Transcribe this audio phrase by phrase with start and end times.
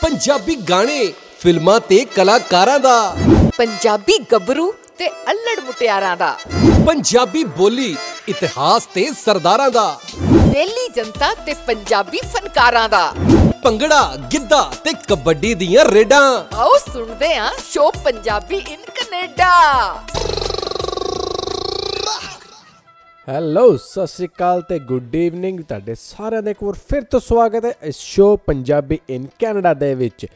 [0.00, 3.16] ਪੰਜਾਬੀ ਗਾਣੇ ਫਿਲਮਾਂ ਤੇ ਕਲਾਕਾਰਾਂ ਦਾ।
[3.56, 6.36] ਪੰਜਾਬੀ ਗੱਭਰੂ ਤੇ ਅల్లੜ ਮੁਟਿਆਰਾਂ ਦਾ।
[6.86, 7.96] ਪੰਜਾਬੀ ਬੋਲੀ
[8.28, 13.14] ਇਤਿਹਾਸ ਤੇ ਸਰਦਾਰਾਂ ਦਾ। ਦਿੱਲੀ ਜਨਤਾ ਤੇ ਪੰਜਾਬੀ ਫਨਕਾਰਾਂ ਦਾ।
[13.62, 19.52] ਭੰਗੜਾ ਗਿੱਧਾ ਤੇ ਕਬੱਡੀ ਦੀਆਂ ਰੇਡਾਂ। ਆਓ ਸੁਣਦੇ ਆਂ show Punjabi in Canada.
[23.28, 27.64] Hello ਸਤਿ ਸ਼੍ਰੀ ਅਕਾਲ ਤੇ ਗੁੱਡ ਈਵਨਿੰਗ ਤੁਹਾਡੇ ਸਾਰਿਆਂ ਦਾ ਇੱਕ ਵਾਰ ਫਿਰ ਤੋਂ ਸਵਾਗਤ
[27.64, 30.26] ਹੈ ਇਸ ਸ਼ੋ ਪੰਜਾਬੀ ਇਨ ਕੈਨੇਡਾ ਦੇ ਵਿੱਚ।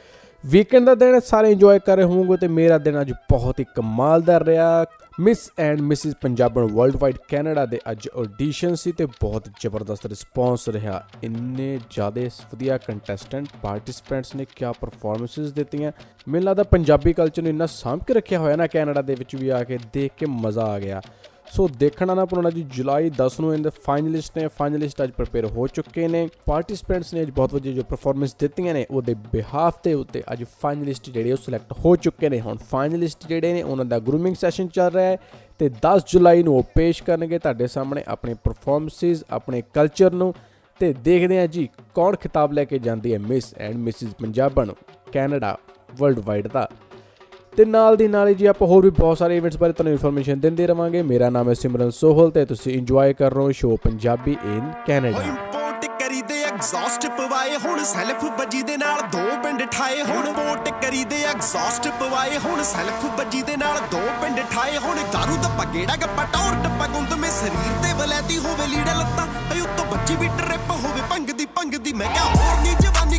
[0.45, 3.64] ਵੀਕਐਂਡ ਦਾ ਦਿਨ ਹੈ, ਸਾਰੇ ਇੰਜੋਏ ਕਰ ਰਹੇ ਹੋਵੋਗੇ ਤੇ ਮੇਰਾ ਦਿਨ ਅੱਜ ਬਹੁਤ ਹੀ
[3.77, 4.84] ਕਮਾਲ ਦਾ ਰਿਹਾ।
[5.20, 10.69] Miss and missus Punjaban world wide Canada ਦੇ ਅੱਜ ਆਡੀਸ਼ਨ ਸੀ ਤੇ ਬਹੁਤ ਜ਼ਬਰਦਸਤ ਰਿਸਪੌਂਸ
[10.69, 12.20] ਰਿਹਾ। ਇੰਨੇ ਜ਼ਿਆਦਾ
[12.52, 15.92] ਵਧੀਆ ਕੰਟੈਸਟੈਂਟ ਪਾਰਟਿਸਪੈਂਟਸ ਨੇ ਕਿਆ ਪਰਫਾਰਮੈਂਸਿਸ ਦਿੱਤੀਆਂ।
[16.28, 19.48] ਮੈਨੂੰ ਲੱਗਦਾ ਪੰਜਾਬੀ ਕਲਚਰ ਨੂੰ ਇੰਨਾ ਸਾਂਭ ਕੇ ਰੱਖਿਆ ਹੋਇਆ ਨਾ ਕੈਨੇਡਾ ਦੇ ਵਿੱਚ ਵੀ
[19.48, 21.02] ਆ ਕੇ ਦੇਖ ਕੇ ਮਜ਼ਾ ਆ ਗਿਆ।
[21.52, 25.66] ਸੋ ਦੇਖਣਾ ਨਾ ਭੁੱਲਣਾ ਜੀ, ਜੁਲਾਈ 10 ਨੂੰ ਇਹਦੇ ਫਾਈਨਲਿਸਟ ਨੇ ਫਾਈਨਲਿਸਟ ਅੱਜ ਪ੍ਰਪੇਅਰ ਹੋ
[25.66, 30.23] ਚੁੱਕੇ ਨੇ। ਪਾਰਟਿਸਪੈਂਟਸ ਨੇ ਅੱਜ ਬਹੁਤ ਵਧੀਆ ਜੋ ਪਰਫਾਰਮੈਂਸ ਦਿੱਤੀਆਂ ਨੇ, ਉਹਦੇ ਬਿਹਾਫ ਤੇ ਉੱਤੇ
[30.33, 34.37] ਅੱਜ ਫਾਈਨਲਿਸਟ ਜਿਹੜੇ ਉਹ ਸਿਲੈਕਟ ਹੋ ਚੁੱਕੇ ਨੇ। ਹੁਣ ਫਾਈਨਲਿਸਟ ਜਿਹੜੇ ਨੇ, ਉਹਨਾਂ ਦਾ ਗਰੂਮਿੰਗ
[34.37, 35.17] ਸੈਸ਼ਨ ਚੱਲ ਰਿਹਾ ਹੈ
[35.59, 40.33] ਤੇ 10 ਜੁਲਾਈ ਨੂੰ ਉਹ ਪੇਸ਼ ਕਰਨਗੇ ਤੁਹਾਡੇ ਸਾਹਮਣੇ ਆਪਣੇ ਪਰਫਾਰਮੈਂਸਿਸ ਆਪਣੇ ਕਲਚਰ ਨੂੰ
[40.81, 44.72] ਤੇ ਦੇਖਦੇ ਹਾਂ ਜੀ ਕੌਣ ਖਿਤਾਬ ਲੈ ਕੇ ਜਾਂਦੀ ਹੈ miss and missus Punjaban
[45.12, 45.56] Canada
[45.98, 46.69] world wide ਦਾ।
[47.59, 50.41] ਤੇ ਨਾਲ ਦੀ ਨਾਲ ਹੀ ਜੀ ਆਪਾਂ ਹੋਰ ਵੀ ਬਹੁਤ ਸਾਰੇ ਇਵੈਂਟਸ ਬਾਰੇ ਤੁਹਾਨੂੰ ਇਨਫੋਰਮੇਸ਼ਨ
[50.41, 54.37] ਦਿੰਦੇ ਰਵਾਂਗੇ। ਮੇਰਾ ਨਾਮ ਹੈ ਸਿਮਰਨ ਸੋਹਲ ਤੇ ਤੁਸੀਂ ਇੰਜੋਏ ਕਰ ਰਹੇ ਹੋ show Punjabi
[54.45, 60.28] in Canada import ਕਰੀਦੇ exhaust ਪਵਾਏ ਹੁਣ ਸੈਲਫ ਬੱਜੀ ਦੇ ਨਾਲ ਦੋ ਪਿੰਡ ਠਾਏ ਹੁਣ।
[60.28, 65.48] ਇੰਪੋਰਟ ਕਰੀਦੇ ਐਗਜ਼ੌਸਟ ਪਵਾਏ ਹੁਣ ਸੈਲਫ ਬੱਜੀ ਦੇ ਨਾਲ ਦੋ ਪਿੰਡ ਠਾਏ ਹੁਣ। ਦਾਰੂ ਦਾ
[65.59, 70.17] ਪਗੇੜਾ ਗੱਪਾ ਟੌਰ ਟੱਪਾ ਗੁੰਦ, ਮੇ ਸਰੀਰ ਤੇ ਵਲੈਤੀ ਹੋਵੇ ਲੀੜਾ ਲੱਤਾਂ ਅਈ ਉੱਤੋਂ ਬੱਜੀ
[70.17, 73.19] ਵੀ ਟ੍ਰਿਪ ਹੋਵੇ। ਭੰਗ ਦੀ ਭੰਗ ਦੀ, ਮੈਂ ਕਿਹਾ ਹੋਰ ਨਹੀਂ ਜਵਾਨੀ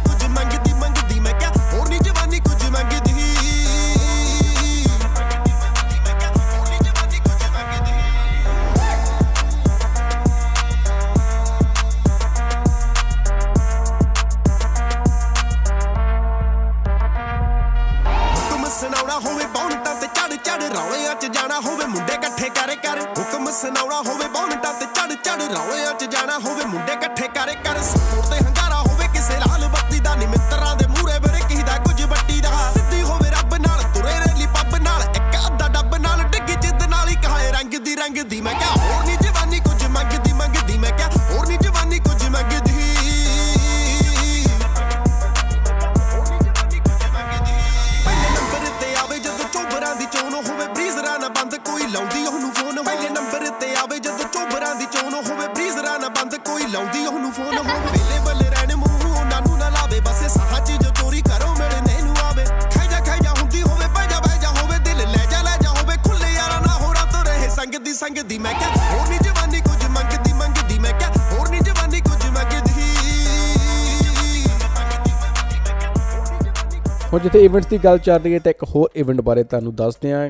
[77.50, 80.30] ਇਵੈਂਟਸ ਦੀ ਗੱਲ ਚੱਲ ਰਹੀ ਹੈ ਤਾਂ ਇੱਕ ਹੋਰ ਇਵੈਂਟ ਬਾਰੇ ਤੁਹਾਨੂੰ ਦੱਸਦੇ ਹਾਂ।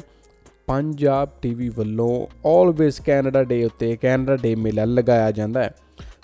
[0.68, 5.75] ਪੰਜਾਬ ਟੀਵੀ ਵੱਲੋਂ ਆਲਵੇਜ਼ ਕੈਨੇਡਾ ਡੇ ਉੱਤੇ ਕੈਨੇਡਾ ਡੇ ਮੇਲਾ ਲਗਾਇਆ ਜਾਂਦਾ ਹੈ।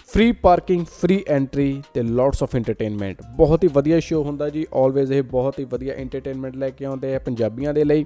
[0.08, 5.12] ਫ੍ਰੀ ਪਾਰਕਿੰਗ ਫ੍ਰੀ ਐਂਟਰੀ ਤੇ ਲੋਟਸ ਆਫ ਐਂਟਰਟੇਨਮੈਂਟ ਬਹੁਤ ਹੀ ਵਧੀਆ ਸ਼ੋਅ ਹੁੰਦਾ ਜੀ। ਆਲਵੇਜ਼
[5.12, 8.06] ਇਹ ਬਹੁਤ ਹੀ ਵਧੀਆ ਐਂਟਰਟੇਨਮੈਂਟ ਲੈ ਕੇ ਆਉਂਦੇ ਆ ਪੰਜਾਬੀਆਂ ਦੇ ਲਈ।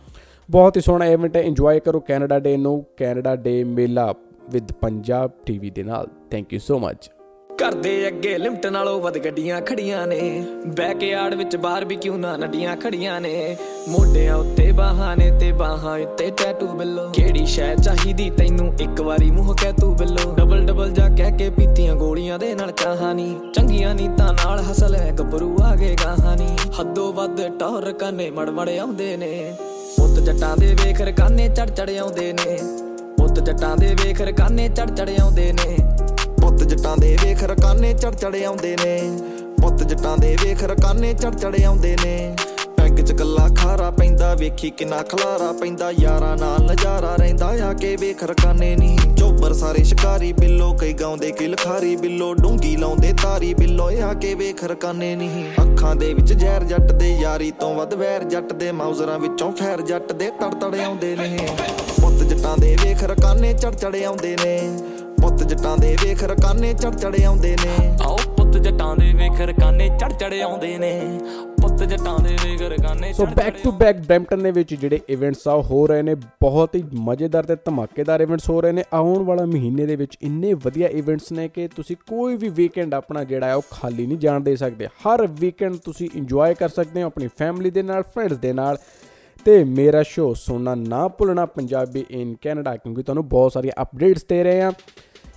[0.50, 4.14] ਬਹੁਤ ਹੀ ਸੋਹਣਾ ਇਵੈਂਟ ਹੈ ਇੰਜੋਏ ਕਰੋ ਕੈਨੇਡਾ ਡੇ ਨੂੰ। ਕੈਨੇਡਾ ਡੇ ਮੇਲਾ
[4.50, 7.10] ਵਿਦ ਪੰਜਾਬ ਟੀਵੀ ਦੇ ਨਾਲ। ਥੈਂਕ ਯੂ ਸੋ ਮਚ
[7.58, 12.76] ਕਰਦੇ ਅੱਗੇ ਲਿਮਟ ਨਾਲੋਂ ਵੱਧ ਗੱਡੀਆਂ ਖੜੀਆਂ ਨੇ। ਬੈਕਯਾਰਡ ਵਿੱਚ ਬਾਹਰ ਵੀ ਕਿਉਂ ਨਾ ਨੱਡੀਆਂ
[12.76, 13.56] ਖੜੀਆਂ ਨੇ।
[13.88, 18.72] ਮੋਢਿਆਂ ਉੱਤੇ ਬਾਹਾਂ ਨੇ ਤੇ ਬਾਹਾਂ ਉੱਤੇ ਟੈਟੂ ਬਿੱਲੋ। ਕਿਹੜੀ ਸ਼ੈ ਚਾਹੀਦੀ ਤੈਨੂੰ?
[18.80, 22.72] ਇੱਕ ਵਾਰੀ ਮੂੰਹ ਕਹਿ ਤੂੰ ਬਿੱਲੋ। ਡਬਲ ਡਬਲ ਜਾ ਕਹਿ ਕੇ ਪੀਤੀਆਂ ਗੋਲੀਆਂ ਦੇ ਨਾਲ
[22.72, 29.16] ਕਹਾਣੀ। ਚੰਗੀਆਂ ਨੀਤਾਂ ਨਾਲ ਹਸਲ ਹੈ ਗੱਭਰੂ ਆਗੇ ਕਹਾਣੀ। ਹੱਦੋਂ ਵੱਧ ਟੌਰ ਕਾਨੇ ਮੜਮੜ ਆਉਂਦੇ
[29.16, 29.54] ਨੇ।
[29.96, 32.58] ਪੁੱਤ ਜੱਟਾਂ ਦੇ ਵੇਖ ਰਕਾਨੇ ਚੜ ਚੜ ਆਉਂਦੇ ਨੇ।
[33.36, 35.76] ਪੁੱਤ ਜੱਟਾਂ ਦੇ ਵੇਖ ਰਕਾਨੇ ਚੜ ਚੜ ਆਉਂਦੇ ਨੇ।
[36.40, 39.00] ਪੁੱਤ ਜੱਟਾਂ ਦੇ ਵੇਖ ਰਕਾਨੇ ਚੜ ਚੜ ਆਉਂਦੇ ਨੇ।
[39.62, 42.36] ਪੁੱਤ ਜੱਟਾਂ ਦੇ ਵੇਖ ਰਕਾਨੇ ਚੜ ਚੜ ਆਉਂਦੇ ਨੇ।
[42.76, 47.94] ਪੈਗ ਚ ਕੱਲਾ ਖਾਰਾ ਪੈਂਦਾ, ਵੇਖੀ ਕਿੰਨਾ ਖਲਾਰਾ ਪੈਂਦਾ। ਯਾਰਾਂ ਨਾਲ ਨਜ਼ਾਰਾ ਰਹਿੰਦਾ ਆ ਕੇ
[47.96, 53.52] ਵੇਖ ਰਕਾਨੇ ਨਹੀਂ ਚੋਬਰ ਸਾਰੇ ਸ਼ਿਕਾਰੀ, ਬਿੱਲੋ ਕਈ ਗਾਉਂਦੇ ਕਿ ਲਖਾਰੀ ਬਿੱਲੋ ਡੂੰਗੀ ਲਾਉਂਦੇ ਤਾਰੀ।
[53.54, 57.94] ਬਿੱਲੋ ਆ ਕੇ ਵੇਖ ਰਕਾਨੇ ਨਹੀਂ ਅੱਖਾਂ ਦੇ ਵਿੱਚ ਜ਼ਹਿਰ ਜੱਟ ਦੇ, ਯਾਰੀ ਤੋਂ ਵੱਧ
[57.94, 61.48] ਵੈਰ ਜੱਟ ਦੇ। ਮਾਊਜ਼ਰਾਂ ਵਿੱਚੋਂ ਫੈਰ ਜੱਟ ਦੇ ਤੜ ਤੜ ਆਉਂਦੇ ਨੇ।
[62.16, 64.58] ਪੁੱਤ ਜੱਟਾਂ ਦੇ ਵੇਖ ਰਕਾਨੇ ਚੜ ਚੜ ਆਉਂਦੇ ਨੇ।
[65.20, 69.88] ਪੁੱਤ ਜਟਾਂ ਦੇ ਵੇਖ ਰਕਾਨੇ ਚੜ ਚੜ ਆਉਂਦੇ ਨੇ। ਆਓ ਪੁੱਤ ਜਟਾਂ ਦੇ ਵੇਖ ਰਕਾਨੇ
[70.00, 70.92] ਚੜ ਚੜ ਆਉਂਦੇ ਨੇ।
[71.62, 75.56] ਪੁੱਤ ਜਟਾਂ ਦੇ ਵੇਖ ਰਕਾਨੇ so back to back Brampton ਦੇ ਵਿੱਚ ਜਿਹੜੇ ਇਵੈਂਟਸ ਆ
[75.70, 79.86] ਹੋ ਰਹੇ ਨੇ। ਬਹੁਤ ਹੀ ਮਜ਼ੇਦਾਰ ਤੇ ਧਮਾਕੇਦਾਰ ਇਵੈਂਟਸ ਹੋ ਰਹੇ ਨੇ। ਆਉਣ ਵਾਲਾ ਮਹੀਨੇ
[79.86, 83.64] ਦੇ ਵਿੱਚ ਇੰਨੇ ਵਧੀਆ ਇਵੈਂਟਸ ਨੇ ਕਿ ਤੁਸੀਂ ਕੋਈ ਵੀ ਵੀਕਐਂਡ ਆਪਣਾ ਜਿਹੜਾ ਹੈ ਉਹ
[83.70, 87.82] ਖਾਲੀ ਨਹੀਂ ਜਾਣ ਦੇ ਸਕਦੇ। ਹਰ ਵੀਕਐਂਡ ਤੁਸੀਂ ਇੰਜੋਏ ਕਰ ਸਕਦੇ ਹੋ ਆਪਣੀ ਫੈਮਿਲੀ ਦੇ
[87.82, 88.78] ਨਾਲ ਫਰੈਂਡਸ ਦੇ ਨਾਲ।
[89.46, 94.42] ਤੇ ਮੇਰਾ ਸ਼ੋਅ ਸੁਣਨਾ ਨਾ ਭੁੱਲਣਾ ਪੰਜਾਬੀ ਇਨ ਕੈਨੇਡਾ ਕਿਉਂਕਿ ਤੁਹਾਨੂੰ ਬਹੁਤ ਸਾਰੀਆਂ ਅਪਡੇਟਸ ਦੇ
[94.44, 94.72] ਰਹੇ ਆ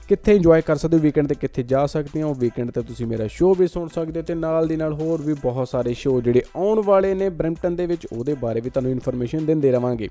[0.08, 2.34] ਕਿੱਥੇ ਇੰਜੋਏ ਕਰ ਸਕਦੇ ਹੋ ਵੀਕਐਂਡ ਤੇ, ਕਿੱਥੇ ਜਾ ਸਕਦੇ ਹੋ?
[2.34, 5.34] ਵੀਕਐਂਡ ਤੇ ਤੁਸੀਂ ਮੇਰਾ ਸ਼ੋਅ ਵੀ ਸੁਣ ਸਕਦੇ ਹੋ ਤੇ ਨਾਲ ਦੀ ਨਾਲ ਹੋਰ ਵੀ
[5.34, 9.46] ਬਹੁਤ ਸਾਰੇ ਸ਼ੋਅ ਜਿਹੜੇ ਆਉਣ ਵਾਲੇ ਨੇ ਬ੍ਰੈਂਪਟਨ ਦੇ ਵਿੱਚ, ਉਹਦੇ ਬਾਰੇ ਵੀ ਤੁਹਾਨੂੰ ਇਨਫੋਰਮੇਸ਼ਨ
[9.46, 10.10] ਦਿੰਦੇ ਰਵਾਂਗੇ।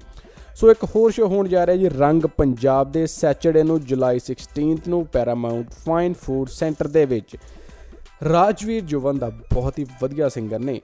[0.55, 4.89] ਸੋ ਇੱਕ ਹੋਰ ਸ਼ੋਅ ਹੋਣ ਜਾ ਰਿਹਾ ਜੀ, ਰੰਗ ਪੰਜਾਬ ਦੇ ਸੈਚਰਡੇ ਨੂੰ ਜੁਲਾਈ 16th
[4.89, 7.37] ਨੂੰ ਪੈਰਾਮਾਉਂਟ ਫਾਈਨ ਫੂਡ ਸੈਂਟਰ ਦੇ ਵਿੱਚ।
[8.29, 10.81] ਰਾਜਵੀਰ ਜੁਵਨ ਦਾ ਬਹੁਤ ਹੀ ਵਧੀਆ ਸਿੰਗਰ ਨੇ।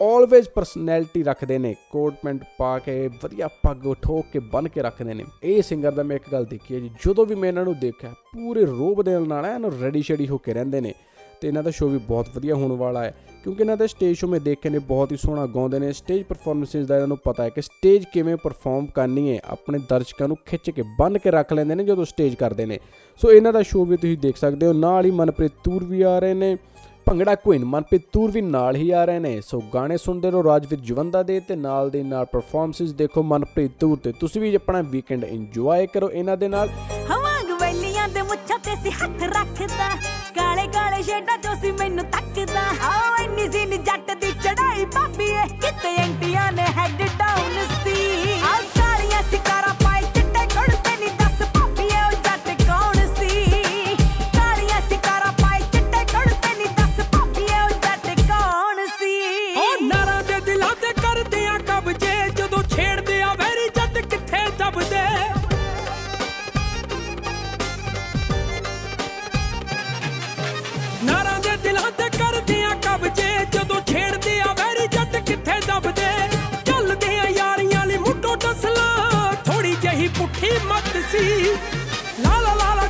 [0.00, 5.14] ਆਲਵੇਜ਼ ਪਰਸਨੈਲਿਟੀ ਰੱਖਦੇ ਨੇ, ਕੋਟ ਪੈਂਟ ਪਾ ਕੇ, ਵਧੀਆ ਪੱਗ ਠੋਕ ਕੇ ਬੰਨ ਕੇ ਰੱਖਦੇ
[5.14, 7.74] ਨੇ। ਇਹ ਸਿੰਗਰ ਦਾ ਮੈਂ ਇੱਕ ਗੱਲ ਦੇਖੀ ਹੈ ਜੀ, ਜਦੋਂ ਵੀ ਮੈਂ ਇਹਨਾਂ ਨੂੰ
[7.80, 10.94] ਦੇਖਿਆ, ਪੂਰੇ ਰੋਬ ਦੇ ਨਾਲ ਐਨ ਰੈਡੀ ਸ਼ੈਡੀ ਹੋ ਕੇ ਰਹਿੰਦੇ ਨੇ।
[11.40, 14.30] ਤੇ ਇਹਨਾਂ ਦਾ ਸ਼ੋਅ ਵੀ ਬਹੁਤ ਵਧੀਆ ਹੋਣ ਵਾਲਾ ਹੈ, ਕਿਉਂਕਿ ਇਹਨਾਂ ਦੇ ਸਟੇਜ ਸ਼ੋਅ
[14.30, 17.48] ਮੈਂ ਦੇਖੇ ਨੇ, ਬਹੁਤ ਹੀ ਸੋਹਣਾ ਗਾਉਂਦੇ ਨੇ। ਸਟੇਜ ਪਰਫਾਰਮੈਂਸਿਸ ਦਾ ਇਹਨਾਂ ਨੂੰ ਪਤਾ ਹੈ
[17.48, 21.74] ਕਿ ਸਟੇਜ ਕਿਵੇਂ ਪਰਫਾਰਮ ਕਰਨੀ ਹੈ, ਆਪਣੇ ਦਰਸ਼ਕਾਂ ਨੂੰ ਖਿੱਚ ਕੇ ਬੰਨ ਕੇ ਰੱਖ ਲੈਂਦੇ
[21.74, 22.78] ਨੇ ਜਦੋਂ ਸਟੇਜ ਕਰਦੇ ਨੇ।
[23.20, 26.18] ਸੋ ਇਹਨਾਂ ਦਾ ਸ਼ੋਅ ਵੀ ਤੁਸੀਂ ਦੇਖ ਸਕਦੇ ਹੋ, ਨਾਲ ਹੀ ਮਨਪ੍ਰੀਤ ਤੂਰ ਵੀ ਆ
[26.18, 26.56] ਰਹੇ ਨੇ।
[27.06, 30.80] ਭੰਗੜਾ ਕੁਇਨ ਮਨਪ੍ਰੀਤ ਤੂਰ ਵੀ ਨਾਲ ਹੀ ਆ ਰਹੇ ਨੇ। ਸੋ ਗਾਣੇ ਸੁਣਦੇ ਰਹੋ ਰਾਜਵੀਰ
[30.80, 35.24] ਜਵੰਦਾ ਦੇ ਤੇ ਨਾਲ ਦੇ ਨਾਲ ਪਰਫਾਰਮੈਂਸਿਸ ਦੇਖੋ ਮਨਪ੍ਰੀਤ ਤੂਰ ਤੇ। ਤੁਸੀਂ ਵੀ ਆਪਣਾ ਵੀਕਐਂਡ
[35.24, 36.68] ਇੰਜੋਏ ਕਰੋ ਇਹਨਾਂ ਦੇ ਨਾਲ।
[37.10, 39.88] ਹਵਾਂ ਗਵੈਲੀਆਂ ਦੇ ਮੁੱਛਾਂ ਤੇ ਸੀ ਹੱਥ ਰੱਖਦਾ।
[40.36, 45.30] ਕਾਲੇ ਕਾਲੇ ਸ਼ੇਡਾਂ ਚੋਂ ਸੀ ਮੈਨੂੰ ਤੱਕਦਾ। ਆਹ ਇੰਨੀ ਸੀ ਨੀ ਜੱਟ ਦੀ ਚੜਾਈ ਭਾਬੀ
[45.30, 48.35] ਏ। ਕਿਤੇ ਐਂਟੀਆਂ ਨੇ ਹੈਡ ਡਾਊਨ ਸੀ।
[80.08, 81.24] ਪੁੱਠੀ ਮੱਤ ਸੀ
[82.20, 82.85] ਲਾਲਾ ਲਾਲਾ ਜਿਹੜਾ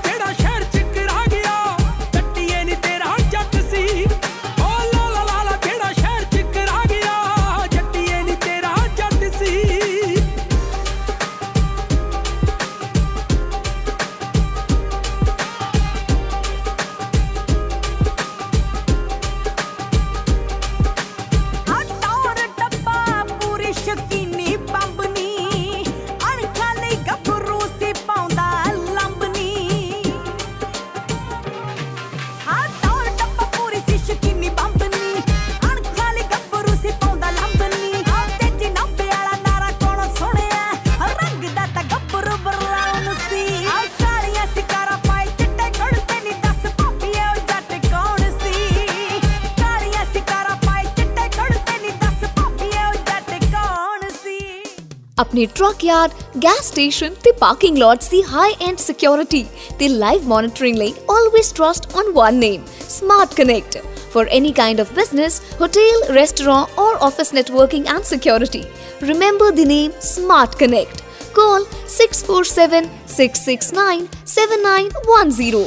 [55.85, 56.11] ਆਪਣੇ ਟਰੱਕ ਯਾਰਡ
[56.43, 59.45] ਗੈਸ ਸਟੇਸ਼ਨ ਤੇ ਪਾਰਕਿੰਗ ਲੋਟਸ ਦੀ ਹਾਈ ਐਂਡ ਸਿਕਿਉਰਿਟੀ
[59.79, 63.77] ਤੇ ਲਾਈਵ ਮੋਨਿਟਰਿੰਗ ਲਈ always trust on one name Smart Connect
[64.13, 68.63] For any kind of business, hotel, restaurant, or office networking and security,
[69.03, 70.99] remember the name Smart Connect.
[71.37, 74.03] Call 647 669
[74.33, 75.63] 7910.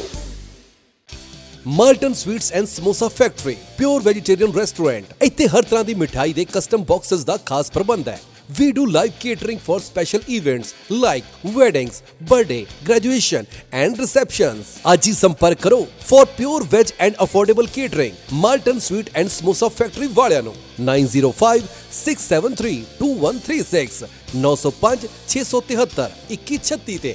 [1.71, 6.85] Malton sweets and samosa factory pure vegetarian restaurant ਇੱਥੇ ਹਰ ਤਰ੍ਹਾਂ ਦੀ ਮਿਠਾਈ ਦੇ custom
[6.85, 8.21] boxes ਦਾ ਖਾਸ ਪ੍ਰਬੰਧ ਹੈ
[8.59, 11.25] We do live catering for special events like
[11.59, 13.47] weddings, birthday, graduation
[13.83, 14.73] and receptions.
[14.93, 18.19] ਅੱਜ ਹੀ ਸੰਪਰਕ ਕਰੋ for pure veg and affordable catering.
[18.43, 20.55] Malton Sweet and Samosa Factory ਵਾਲਿਆਂ ਨੂੰ
[20.91, 21.65] 905
[22.01, 24.05] 673 2136
[24.45, 27.15] 905 673 2136 ਤੇ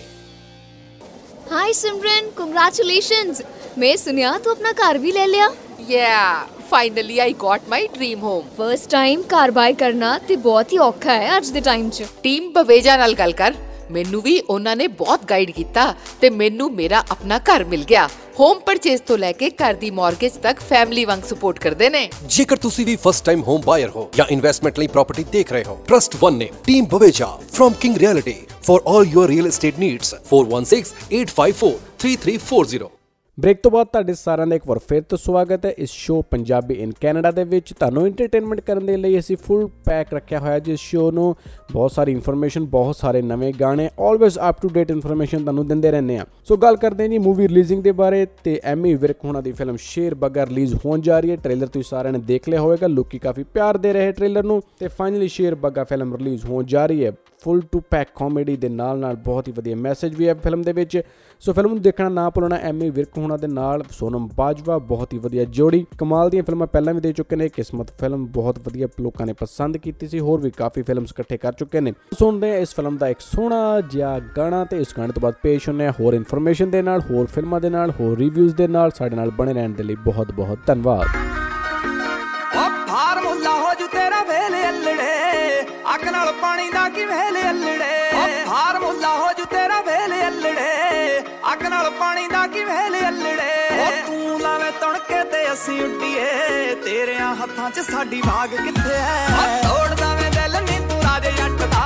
[1.52, 3.42] Hi Simran, congratulations!
[3.78, 5.48] मैं सुनिया तू अपना कार भी ले लिया
[5.90, 8.43] Yeah, finally I got my dream home.
[8.57, 12.53] First time car buy ਕਰਨਾ ਤੇ ਬਹੁਤ ਹੀ ਔਖਾ ਹੈ ਅੱਜ ਦੇ ਟਾਈਮ 'ਚ ਟੀਮ
[12.53, 13.55] ਬਵੇਜਾ ਨਾਲ ਗੱਲ ਕਰ
[13.91, 18.59] ਮੈਨੂੰ ਵੀ ਉਹਨਾਂ ਨੇ ਬਹੁਤ ਗਾਈਡ ਕੀਤਾ ਤੇ ਮੈਨੂੰ ਮੇਰਾ ਆਪਣਾ ਘਰ ਮਿਲ ਗਿਆ ਹੋਮ
[18.67, 22.87] ਪਰਚੇਸ ਤੋਂ ਲੈ ਕੇ ਘਰ ਦੀ ਮਾਰਗੇਜ ਤੱਕ ਫੈਮਿਲੀ ਵਾਂਗ ਸਪੋਰਟ ਕਰਦੇ ਨੇ ਜੇਕਰ ਤੁਸੀਂ
[22.87, 26.35] ਵੀ ਫਸਟ ਟਾਈਮ ਹੋਮ ਬਾਇਰ ਹੋ ਜਾਂ ਇਨਵੈਸਟਮੈਂਟ ਲਈ ਪ੍ਰਾਪਰਟੀ ਦੇਖ ਰਹੇ ਹੋ ਟਰਸਟ ਵਨ
[26.37, 33.04] ਨੇ team Baweja firm king realty for all your real estate needs 4168543340
[33.41, 36.75] break ਤੋਂ ਬਾਅਦ ਤੁਹਾਡੇ ਸਾਰਿਆਂ ਦਾ ਇੱਕ ਵਾਰ ਫਿਰ ਤੋਂ ਸਵਾਗਤ ਹੈ। ਇਸ ਸ਼ੋਅ ਪੰਜਾਬੀ
[36.75, 40.81] ਇਨ ਕੈਨੇਡਾ ਦੇ ਵਿੱਚ ਤੁਹਾਨੂੰ ਐਂਟਰਟੇਨਮੈਂਟ ਕਰਨ ਦੇ ਲਈ ਅਸੀਂ ਫੁੱਲ ਪੈਕ ਰੱਖਿਆ ਹੋਇਆ ਜਿਸ
[40.81, 41.35] ਸ਼ੋਅ ਨੂੰ
[41.73, 46.19] ਬਹੁਤ ਸਾਰੀ ਇਨਫੋਰਮੇਸ਼ਨ ਬਹੁਤ ਸਾਰੇ ਨਵੇਂ ਗਾਣੇ always up to date information ਤੁਹਾਨੂੰ ਦਿੰਦੇ ਰਹਿੰਦੇ
[46.19, 49.53] ਆ ਸੋ ਗੱਲ ਕਰਦੇ ਹਾਂ ਜੀ ਮੂਵੀ ਰਿਲੀਜ਼ਿੰਗ ਦੇ ਬਾਰੇ ਤੇ ਐਮੀ ਵਿਰਕ ਹੋਣਾ ਦੀ
[49.53, 52.87] ਫਿਲਮ ਸ਼ੇਰ ਬੱਗਾ ਰਿਲੀਜ਼ ਹੋਣ ਜਾ ਰਹੀ ਹੈ। ਟ੍ਰੇਲਰ ਤੁਸੀਂ ਸਾਰਿਆਂ ਨੇ ਦੇਖ ਲਿਆ ਹੋਵੇਗਾ।
[52.87, 56.87] ਲੋਕੀ ਕਾਫੀ ਪਿਆਰ ਦੇ ਰਹੇ ਟ੍ਰੇਲਰ ਨੂੰ ਤੇ ਫਾਈਨਲੀ ਸ਼ੇਰ ਬੱਗਾ ਫਿਲਮ ਰਿਲੀਜ਼ ਹੋਣ ਜਾ
[56.87, 57.13] ਰਹੀ ਹੈ।
[57.45, 60.73] ਫੁੱਲ ਟੂ ਪੈਕ ਕਾਮੇਡੀ ਦੇ ਨਾਲ ਨਾਲ ਬਹੁਤ ਹੀ ਵਧੀਆ ਮੈਸੇਜ ਵੀ ਹੈ ਫਿਲਮ ਦੇ
[60.73, 61.01] ਵਿੱਚ।
[61.43, 65.19] ਸੋ ਫਿਲਮ ਨੂੰ ਦੇਖਣਾ ਨਾ ਭੁੱਲਣਾ ਐਮੀ ਵਿਰਕ ਹੋਣਾ ਦੇ ਨਾਲ ਸੋਨਮ ਬਾਜਵਾ ਬਹੁਤ ਹੀ
[65.19, 69.27] ਵਧੀਆ ਜੋੜੀ। ਕਮਾਲ ਦੀਆਂ ਫਿਲਮਾਂ ਪਹਿਲਾਂ ਵੀ ਦੇ ਚੁੱਕੇ ਨੇ, ਕਿਸਮਤ ਫਿਲਮ ਬਹੁਤ ਵਧੀਆ ਲੋਕਾਂ
[69.27, 72.75] ਨੇ ਪਸੰਦ ਕੀਤੀ ਸੀ, ਹੋਰ ਵੀ ਕਾਫੀ ਫਿਲਮਸ ਇਕੱਠੇ ਕਰ ਚੁੱਕੇ ਨੇ। ਸੁਣਦੇ ਹਾਂ ਇਸ
[72.75, 76.15] ਫਿਲਮ ਦਾ ਇੱਕ ਸੋਹਣਾ ਜਿਹਾ ਗਾਣਾ ਤੇ ਇਸ ਗਾਣੇ ਤੋਂ ਬਾਅਦ ਪੇਸ਼ ਹੁੰਨੇ ਆ ਹੋਰ
[76.15, 79.73] ਇਨਫੋਰਮੇਸ਼ਨ ਦੇ ਨਾਲ, ਹੋਰ ਫਿਲਮਾਂ ਦੇ ਨਾਲ, ਹੋਰ ਰਿਵਿਊਜ਼ ਦੇ ਨਾਲ, ਸਾਡੇ ਨਾਲ ਬਣੇ ਰਹਿਣ
[79.73, 81.07] ਦੇ ਲਈ ਬਹੁਤ ਬਹੁਤ ਧੰਨਵਾਦ।
[82.95, 85.63] ਓ ਫਾਰਮੂਲਾ ਹੋ ਜੂ ਤੇਰਾ ਵੇਲੇ ਅੱਲੜੇ।
[85.95, 91.63] ਅੱਗ ਨਾਲ ਪਾਣੀ ਦਾ ਕੀ ਵੇਲੇ ਅੱਲੜੇ। ਓ ਫਾਰਮੂਲਾ ਹੋ ਜੂ ਤੇਰਾ ਵੇਲੇ ਅੱਲੜੇ। ਅੱਗ
[91.71, 97.71] ਨਾਲ ਪਾਣੀ ਦਾ ਕੀ ਵੇਲੇ ਅੱਲੜੇ। ਓ ਤੂੰ ਲਾਵੇਂ ਤਣਕੇ ਤੇ ਅਸੀਂ ਉੱਡੀਏ। ਤੇਰਿਆਂ ਹੱਥਾਂ
[97.71, 99.27] 'ਚ ਸਾਡੀ ਵਾਗ ਕਿੱਥੇ ਐ?
[99.35, 101.85] ਓ ਤੋੜਦਾ ਵੇਂ ਦਿਲ ਨੀ ਤੂੰ ਰਾਜੇ ਜੱਟ ਦਾ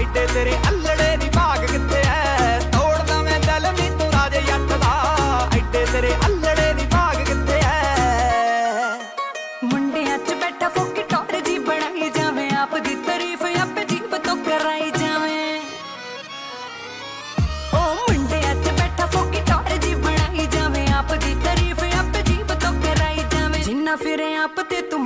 [0.00, 2.58] ਐਡੇ ਤੇਰੇ ਅੱਲੜੇ ਦੀ ਭਾਗ ਕਿੱਥੇ ਐ?
[2.72, 4.94] ਤੋੜਦਾ ਵੇਂ ਦਿਲ ਨੀ ਤੂੰ ਰਾਜੇ ਜੱਟ ਦਾ
[5.56, 6.45] ਐਡੇ ਤੇਰੇ ਅੱਲੜੇ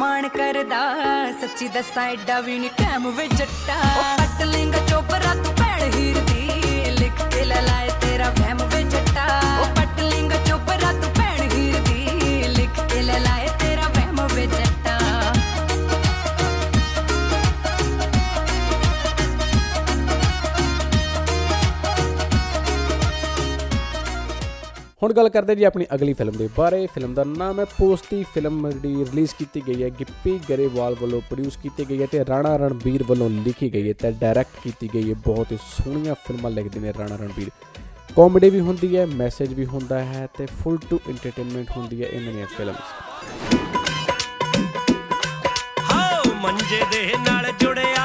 [0.00, 0.78] ਮਾਣ ਕਰਦਾ
[1.40, 3.74] ਸੱਚੀ ਦੱਸਾਂ ਐਡਾ ਵੀ ਨਹੀਂ ਕੈਮ ਵੇ ਜੱਟਾ।
[4.18, 9.26] ਪੱਟ ਲੇਂਗਾ ਚੋਪਰਾ ਤੂੰ ਭੈਣ ਹੀਰ ਦੀ ਲਿਖ ਕੇ ਲੈ ਲਾਏ ਤੇਰਾ ਵਹਿਮ ਵੇ ਜੱਟਾ।
[9.60, 9.64] ਓ
[25.02, 28.70] ਹੁਣ ਗੱਲ ਕਰਦੇ ਜੀ ਆਪਣੀ ਅਗਲੀ ਫਿਲਮ ਦੇ ਬਾਰੇ। ਫਿਲਮ ਦਾ ਨਾਮ ਹੈ ਪੋਸਤੀ ਫਿਲਮ,
[28.70, 33.04] ਜਿਹੜੀ ਰਿਲੀਜ਼ ਕੀਤੀ ਗਈ ਹੈ। ਗਿੱਪੀ ਗਰੇਵਾਲ ਵੱਲੋਂ ਪ੍ਰੋਡਿਊਸ ਕੀਤੀ ਗਈ ਹੈ ਤੇ ਰਾਣਾ ਰਣਬੀਰ
[33.06, 36.92] ਵੱਲੋਂ ਲਿਖੀ ਗਈ ਹੈ ਤੇ ਡਾਇਰੈਕਟ ਕੀਤੀ ਗਈ ਹੈ। ਬਹੁਤ ਹੀ ਸੋਹਣੀਆਂ ਫਿਲਮਾਂ ਲਿਖਦੇ ਨੇ
[36.98, 37.50] ਰਾਣਾ ਰਣਬੀਰ।
[38.16, 42.32] ਕਾਮੇਡੀ ਵੀ ਹੁੰਦੀ ਹੈ ਮੈਸੇਜ ਵੀ ਹੁੰਦਾ ਹੈ ਤੇ ਫੁੱਲ ਟੂ ਐਂਟਰਟੇਨਮੈਂਟ ਹੁੰਦੀ ਹੈ ਇਹਨਾਂ
[42.32, 42.88] ਦੀਆਂ ਫਿਲਮਸ
[45.90, 47.99] ਹਾਓ ਮੰਜੇ ਦੇ ਨਾਲ ਜੁੜਿਆ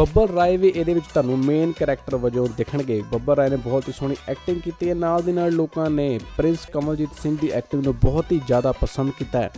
[0.00, 3.92] ਬੱਬਲ ਰਾਏ ਵੀ ਇਹਦੇ ਵਿੱਚ ਤੁਹਾਨੂੰ ਮੇਨ ਕੈਰੈਕਟਰ ਵਜੋਂ ਦਿਖਣਗੇ। ਬੱਬਲ ਰਾਏ ਨੇ ਬਹੁਤ ਹੀ
[3.92, 7.94] ਸੋਹਣੀ ਐਕਟਿੰਗ ਕੀਤੀ ਹੈ। ਨਾਲ ਦੀ ਨਾਲ ਲੋਕਾਂ ਨੇ ਪ੍ਰਿੰਸ ਕਮਲਜੀਤ ਸਿੰਘ ਦੀ ਐਕਟਿੰਗ ਨੂੰ
[7.96, 9.50] ਬਹੁਤ ਹੀ ਜ਼ਿਆਦਾ ਪਸੰਦ ਕੀਤਾ ਹੈ।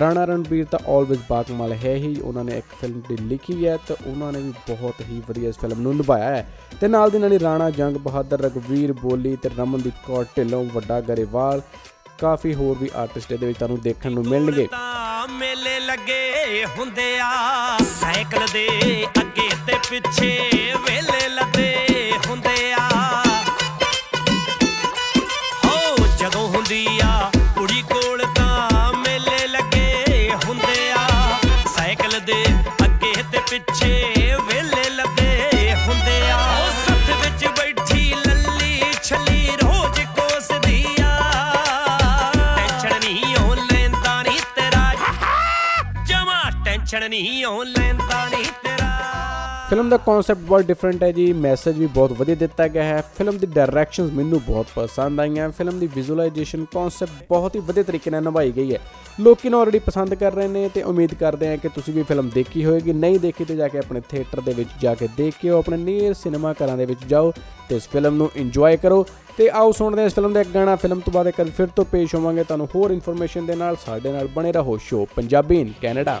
[0.00, 3.94] ਰਾਣਾ ਰਣਬੀਰ ਤਾਂ ਆਲਵੇਜ਼ ਬਾਕਮਾਲ ਹੈ ਹੀ। ਉਹਨਾਂ ਨੇ ਇੱਕ ਫਿਲਮ ਦੀ ਲਿਖੀ ਹੈ ਤੇ
[4.06, 7.32] ਉਹਨਾਂ ਨੇ ਵੀ ਬਹੁਤ ਹੀ ਵਧੀਆ ਇਸ ਫਿਲਮ ਨੂੰ ਨਿਭਾਇਆ ਹੈ। ਤੇ ਨਾਲ ਦੀ ਨਾਲ
[7.32, 11.62] ਹੀ ਰਾਣਾ ਜੰਗ ਬਹਾਦਰ ਰਗਵੀਰ ਬੋਲੀ ਤੇ ਰਮਨਦੀਪ ਕੌਰ ਢਿੱਲੋਂ, ਵੱਡਾ ਗਰੇਵਾਲ,
[12.18, 17.32] ਕਾਫੀ ਹੋਰ ਵੀ ਆਰਟਿਸਟ ਇਹਦੇ ਵਿੱਚ ਤੁਹਾਨੂੰ ਦੇਖਣ ਨੂੰ ਮਿਲਣਗੇ। ਤਾਂ ਮੇਲੇ ਲੱਗੇ ਹੁੰਦੇ ਆ।
[17.78, 19.17] ਸਾਈਕਲ ਦੇ ਅੱਗੇ ਤੇ
[19.90, 22.88] ਪਿੱਛੇ ਵੇਲੇ ਲੱਦੇ ਹੁੰਦੇ ਆ
[25.64, 31.06] ਹੋ, ਜਦੋਂ ਹੁੰਦੀ ਆ ਕੁੜੀ ਕੋਲ ਤਾਂ ਮੇਲੇ ਲੱਗੇ ਹੁੰਦੇ ਆ
[31.76, 32.42] ਸਾਈਕਲ ਦੇ
[32.84, 40.84] ਅੱਗੇ ਤੇ ਪਿੱਛੇ ਵੇਲੇ ਲੱਦੇ ਹੁੰਦੇ ਆ ਉਹ ਸੱਥ ਵਿੱਚ ਬੈਠੀ ਲੱਲੀ ਛੱਲੀ ਰੋਜ਼ ਕੋਸਦੀ
[41.02, 41.16] ਆ
[42.56, 44.92] ਟੈਨਸ਼ਨ ਨਹੀਂ ਉਹ ਲੈਂਦਾ ਨਹੀਂ ਤੇਰਾ।
[46.06, 48.67] ਜਮਾ ਟੈਨਸ਼ਨ ਨਹੀਂ ਉਹ ਲੈਂਦਾ ਨਹੀਂ ਤੇਰਾ
[49.68, 53.38] ਫਿਲਮ ਦਾ ਕਨਸੈਪਟ ਬਹੁਤ ਡਿਫਰੈਂਟ ਹੈ ਜੀ ਮੈਸੇਜ ਵੀ ਬਹੁਤ ਵਧੀਆ ਦਿੱਤਾ ਗਿਆ ਹੈ। ਫਿਲਮ
[53.38, 58.22] ਦੀ ਡਾਇਰੈਕਸ਼ਨਸ ਮੈਨੂੰ ਬਹੁਤ ਪਸੰਦ ਆਈਆਂ। ਫਿਲਮ ਦੀ ਵਿਜ਼ੂਅਲਾਈਜੇਸ਼ਨ ਕਨਸੈਪਟ ਬਹੁਤ ਹੀ ਵਧੀਆ ਤਰੀਕੇ ਨਾਲ
[58.22, 58.78] ਨਿਭਾਈ ਗਈ ਹੈ।
[59.20, 62.30] ਲੋਕੀ ਨੂੰ ਆਲਰੇਡੀ ਪਸੰਦ ਕਰ ਰਹੇ ਨੇ ਤੇ ਉਮੀਦ ਕਰਦੇ ਹਾਂ ਕਿ ਤੁਸੀਂ ਵੀ ਫਿਲਮ
[62.34, 65.48] ਦੇਖੀ ਹੋਵੇਗੀ ਨਹੀਂ ਦੇਖੀ ਤੇ ਜਾ ਕੇ ਆਪਣੇ ਥੀਏਟਰ ਦੇ ਵਿੱਚ ਜਾ ਕੇ ਦੇਖ ਕੇ
[65.48, 67.32] ਆਓ ਆਪਣੇ ਨੀਅਰ ਸਿਨੇਮਾ ਘਰਾਂ ਦੇ ਵਿੱਚ ਜਾਓ
[67.68, 69.06] ਤੇ ਇਸ ਫਿਲਮ ਨੂੰ ਇੰਜੋਏ ਕਰੋ।
[69.36, 71.66] ਤੇ ਆਓ ਸੁਣਦੇ ਹਾਂ ਇਸ ਫਿਲਮ ਦਾ ਇੱਕ ਗਾਣਾ। ਫਿਲਮ ਤੋਂ ਬਾਅਦ ਇੱਕ ਵਾਰ ਫਿਰ
[71.66, 75.72] ਤੋਂ ਪੇਸ਼ ਹੋਵਾਂਗੇ। ਤੁਹਾਨੂੰ ਹੋਰ ਇਨਫੋਰਮੇਸ਼ਨ ਦੇ ਨਾਲ ਸਾਡੇ ਨਾਲ ਬਣੇ ਰਹੋ show Punjabi in
[75.82, 76.20] Canada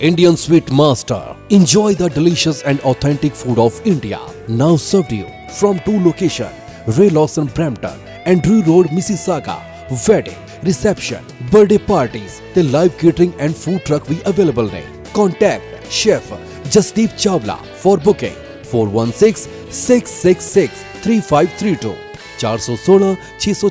[0.00, 1.36] Indian Sweet Master.
[1.50, 4.20] Enjoy the delicious and authentic food of India.
[4.48, 6.52] Now served you from two locations,
[6.98, 9.62] Ray Lawson Brampton and Drew Road, Mississauga.
[10.08, 14.84] Wedding, reception, birthday parties, the live catering and food truck we available ne.
[15.12, 16.28] Contact Chef
[16.72, 18.34] Jasdeep Chawla for booking
[18.64, 21.94] 416 666 3532
[22.40, 23.16] 416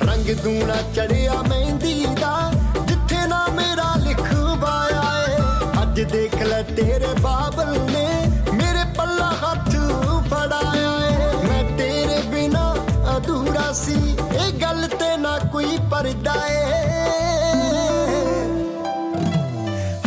[0.03, 2.53] ਰੰਗ ਦੂਣਾ ਚੜਿਆ ਮਹਿੰਦੀ ਦਾ,
[2.89, 5.37] ਜਿੱਥੇ ਨਾ ਮੇਰਾ ਲਿਖਵਾਇਆ ਏ।
[5.83, 8.07] ਅੱਜ ਦੇਖ ਲੈ ਤੇਰੇ ਬਾਬਲ ਨੇ
[8.53, 9.75] ਮੇਰੇ ਪੱਲਾ ਹੱਥ
[10.31, 12.75] ਫੜਾਇਆ ਏ। ਮੈਂ ਤੇਰੇ ਬਿਨਾ
[13.17, 14.08] ਅਧੂਰਾ ਸੀ। ਇਹ
[14.63, 16.63] ਗੱਲ ਤੇ ਨਾ ਕੋਈ ਪਰਦਾ ਏ।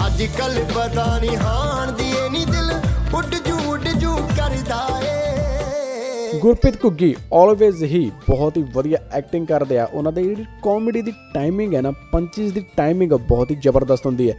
[0.05, 2.71] ਅੱਜ ਕੱਲ ਪਤਾ ਨਹੀਂ ਹਾਣ ਦੀ ਏ ਨੀ ਦਿਲ
[3.15, 9.79] ਉੱਡ ਜੂ ਉੱਡ ਜੂ ਕਰਦਾ ਏ। ਗੁਰਪ੍ਰੀਤ ਘੁੱਗੀ ਆਲਵੇਜ਼ ਹੀ ਬਹੁਤ ਹੀ ਵਧੀਆ ਐਕਟਿੰਗ ਕਰਦੇ
[9.79, 14.05] ਆ। ਉਹਨਾਂ ਦੀ ਜਿਹੜੀ ਕਾਮੇਡੀ ਦੀ ਟਾਈਮਿੰਗ ਹੈ ਨਾ ਪੰਚਸ ਦੀ ਟਾਈਮਿੰਗ ਬਹੁਤ ਹੀ ਜ਼ਬਰਦਸਤ
[14.05, 14.35] ਹੁੰਦੀ ਹੈ।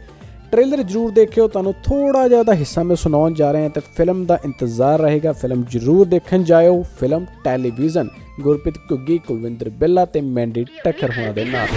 [0.51, 4.25] ਟ੍ਰੇਲਰ ਜਰੂਰ ਦੇਖਿਓ, ਤੁਹਾਨੂੰ ਥੋੜਾ ਜਿਹਾ ਦਾ ਹਿੱਸਾ ਮੈਂ ਸੁਣਾਉਣ ਜਾ ਰਹੇ ਹਾਂ, ਤੇ ਫਿਲਮ
[4.25, 8.09] ਦਾ ਇੰਤਜ਼ਾਰ ਰਹੇਗਾ। ਫਿਲਮ ਜਰੂਰ ਦੇਖਣ ਜਾਇਓ। ਫਿਲਮ ਟੈਲੀਵਿਜ਼ਨ
[8.41, 11.67] ਗੁਰਪ੍ਰੀਤ ਘੁੱਗੀ ਕੁਲਵਿੰਦਰ ਬਿੱਲਾ ਤੇ ਮੈਂਡੀ ਟੱਕਰ ਹੋਣਾ ਦੇ ਨਾਲ।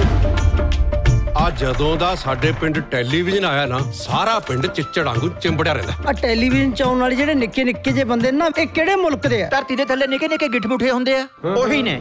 [1.37, 6.13] ਆ ਜਦੋਂ ਦਾ ਸਾਡੇ ਪਿੰਡ ਟੈਲੀਵਿਜ਼ਨ ਆਇਆ ਨਾ ਸਾਰਾ ਪਿੰਡ ਚਿੱਚੜ ਵਾਂਗੂ ਚਿੰਬੜਿਆ ਰਹਿੰਦਾ। ਆ
[6.21, 9.43] ਟੈਲੀਵਿਜ਼ਨ ਚ ਆਉਣ ਵਾਲੇ ਜਿਹੜੇ ਨਿੱਕੇ ਨਿੱਕੇ ਜੇ ਬੰਦੇ ਨੇ ਨਾ ਇਹ ਕਿਹੜੇ ਮੁਲਕ ਦੇ
[9.43, 9.49] ਆ?
[9.51, 12.01] ਧਰਤੀ ਦੇ ਥੱਲੇ ਨਿੱਕੇ ਨਿੱਕੇ ਗਿੱਠ ਮੁੱਠੇ ਹੁੰਦੇ ਆ ਉਹੀ ਨੇ।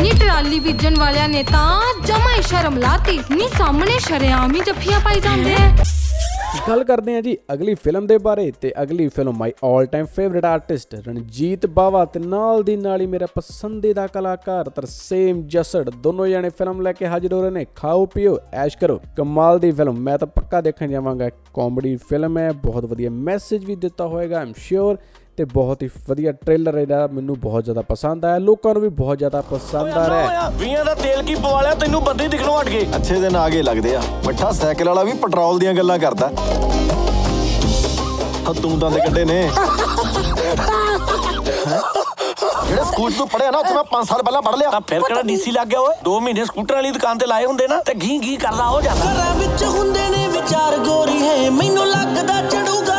[0.00, 5.00] ਨੀ ਟਰਾਲੀ ਬੀਜਣ ਵਾਲਿਆਂ ਨੇ ਤਾਂ ਜਮਾ ਹੀ ਸ਼ਰਮ ਲਾਤੀ ਨੀ ਸਾਹਮਣੇ ਸ਼ਰਿਆਮ ਹੀ ਜੱਫੀਆਂ
[5.00, 5.74] ਪਾਈ ਜਾਂਦੇ ਆ।
[6.68, 10.44] ਗੱਲ ਕਰਦੇ ਹਾਂ ਜੀ ਅਗਲੀ ਫਿਲਮ ਦੇ ਬਾਰੇ ਤੇ ਅਗਲੀ film my 올 time favourite
[10.44, 16.50] artist Ranjit Bawa ਤੇ ਨਾਲ ਦੀ ਨਾਲ ਹੀ ਮੇਰਾ ਪਸੰਦੀਦਾ ਕਲਾਕਾਰ ਤਰਸੇਮ ਜਸੜ ਦੋਨੋਂ ਜਣੇ
[16.50, 20.18] ਫਿਲਮ ਲੈ ਕੇ ਹਾਜ਼ਰ ਹੋ ਰਹੇ ਨੇ। ਖਾਓ ਪੀਓ, ਐਸ਼ ਕਰੋ। ਕਮਾਲ ਦੀ ਫਿਲਮ, ਮੈਂ
[20.18, 24.98] ਤਾਂ ਪੱਕਾ ਦੇਖਣ ਜਾਵਾਂਗਾ। ਕਾਮੇਡੀ ਫਿਲਮ ਹੈ, ਬਹੁਤ ਵਧੀਆ ਮੈਸੇਜ ਵੀ ਦਿੱਤਾ ਹੋਏਗਾ ਆਮ ਸ਼ੋਰ
[25.36, 29.18] ਤੇ ਬਹੁਤ ਹੀ ਵਧੀਆ ਟ੍ਰੇਲਰ ਇਹਦਾ ਮੈਨੂੰ ਬਹੁਤ ਜ਼ਿਆਦਾ ਪਸੰਦ ਆਇਆ। ਲੋਕਾਂ ਨੂੰ ਵੀ ਬਹੁਤ
[29.18, 31.74] ਜ਼ਿਆਦਾ ਪਸੰਦ ਆ ਰਿਹਾ ਹੈ। ਵੀਆਂ ਦਾ ਤੇਲ ਕੀ ਪਵਾ ਲਿਆ?
[31.74, 35.12] ਤੈਨੂੰ ਬੰਦੇ ਦਿਖਣੋਂ ਹਟ ਗਏ ਅੱਛੇ ਦਿਨ ਆ ਗਏ ਲੱਗਦੇ ਆ। ਮਿੱਠਾ ਸਾਈਕਲ ਵਾਲਾ ਵੀ
[35.22, 36.30] ਪੈਟਰੋਲ ਦੀਆਂ ਗੱਲਾਂ ਕਰਦਾ।
[38.46, 39.42] ਹਾਂ ਤੂੰ ਤਾਂ ਦੇ ਕੱਢੇ ਨੇ।
[42.66, 45.22] ਜਿਹੜੇ ਸਕੂਲ ਤੋਂ ਪੜਿਆ ਨਾ ਉੱਥੇ ਮੈਂ 5 ਸਾਲ ਪਹਿਲਾਂ ਪੜ ਲਿਆ। ਤਾਂ ਫਿਰ ਕਿਹੜਾ
[45.22, 45.94] ਡੀਸੀ ਲੱਗ ਗਿਆ ਓਏ?
[46.04, 49.12] 2 ਮਹੀਨੇ ਸਕੂਟਰ ਵਾਲੀ ਦੁਕਾਨ ਤੇ ਲਾਏ ਹੁੰਦੇ ਨਾ ਤੇ ਘੀ ਘੀ ਕਰਦਾ ਹੋ ਜਾਂਦਾ।
[49.12, 52.93] ਘਰਾਂ ਵਿੱਚ ਹੁੰਦੇ ਨੇ ਵਿਚਾਰ ਗੋਰੀ ਹੈ। ਮੈਨੂੰ ਲੱਗਦਾ ਚੜੂਗਾ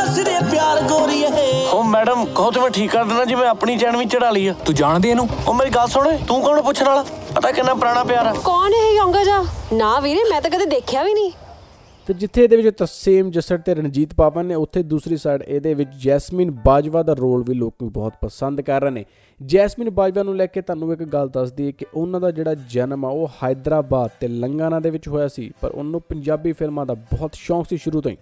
[0.56, 1.26] ਪਿਆਰ ਗੋਰੀਏ
[1.72, 4.52] ਓ ਮੈਡਮ ਕਹੋ ਤੇ ਮੈਂ ਠੀਕ ਕਰ ਦੇਣਾ ਜਿਵੇਂ ਆਪਣੀ ਚੈਨ ਵੀ ਚੜਾ ਲਈ ਆ।
[4.66, 5.28] ਤੂੰ ਜਾਣਦੀ ਇਹਨੂੰ?
[5.48, 7.04] ਓ ਮੇਰੀ ਗੱਲ ਸੁਣ ਤੂੰ ਕੌਣ ਪੁੱਛਣ ਵਾਲਾ?
[7.34, 9.42] ਪਤਾ ਕਿੰਨਾ ਪੁਰਾਣਾ ਪਿਆਰ ਆ। ਕੌਣ ਇਹ ਯੰਗਾ ਜਾ
[9.72, 11.32] ਨਾ ਵੀਰੇ ਮੈਂ ਤਾਂ ਕਦੇ ਦੇਖਿਆ ਵੀ ਨਹੀਂ।
[12.06, 15.90] ਤੇ ਜਿੱਥੇ ਇਹਦੇ ਵਿੱਚ ਤਸੀਮ ਜਸੜ ਤੇ ਰਣਜੀਤ ਪਾਵਨ ਨੇ ਉੱਥੇ ਦੂਸਰੀ ਸਾਈਡ ਇਹਦੇ ਵਿੱਚ
[16.02, 19.04] ਜੈਸਮੀਨ ਬਾਜਵਾ ਦਾ ਰੋਲ ਵੀ ਲੋਕ ਨੂੰ ਬਹੁਤ ਪਸੰਦ ਕਰ ਰਹੇ ਨੇ।
[19.42, 23.04] ਜੈਸਮੀਨ ਬਾਜਵਾ ਨੂੰ ਲੈ ਕੇ ਤੁਹਾਨੂੰ ਇੱਕ ਗੱਲ ਦੱਸਦੀ ਹੈ ਕਿ ਉਹਨਾਂ ਦਾ ਜਿਹੜਾ ਜਨਮ
[23.04, 27.34] ਆ ਉਹ ਹਾਈਦਰਾਬਾਦ ਤੇ ਲੰਗਾਨਾ ਦੇ ਵਿੱਚ ਹੋਇਆ ਸੀ ਪਰ ਉਹਨੂੰ ਪੰਜਾਬੀ ਫਿਲਮਾਂ ਦਾ ਬਹੁਤ
[27.34, 28.16] ਸ਼ੌਂਕ ਸੀ ਸ਼ੁਰੂ ਤੋਂ ਹੀ।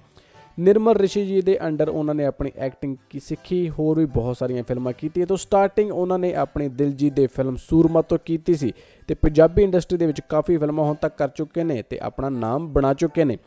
[0.60, 4.62] ਨਿਰਮਲ ਰਿਸ਼ੀ ਜੀ ਦੇ ਅੰਡਰ ਉਹਨਾਂ ਨੇ ਆਪਣੀ ਐਕਟਿੰਗ ਕੀ ਸਿੱਖੀ, ਹੋਰ ਵੀ ਬਹੁਤ ਸਾਰੀਆਂ
[4.62, 8.72] ਫਿਲਮਾਂ ਕੀਤੀਆਂ। ਤੋਂ ਸਟਾਰਟਿੰਗ ਉਹਨਾਂ ਨੇ ਆਪਣੀ ਦਿਲਜੀਤ ਦੇ ਫਿਲਮ ਸੂਰਮਾ ਤੋਂ ਕੀਤੀ ਸੀ
[9.08, 12.68] ਤੇ ਪੰਜਾਬੀ ਇੰਡਸਟਰੀ ਦੇ ਵਿੱਚ ਕਾਫੀ ਫਿਲਮਾਂ ਹੁਣ ਤੱਕ ਕਰ ਚੁੱਕੇ ਨੇ ਤੇ ਆਪਣਾ ਨਾਮ
[12.68, 13.38] ਬਣਾ ਚੁੱਕੇ ਨੇ।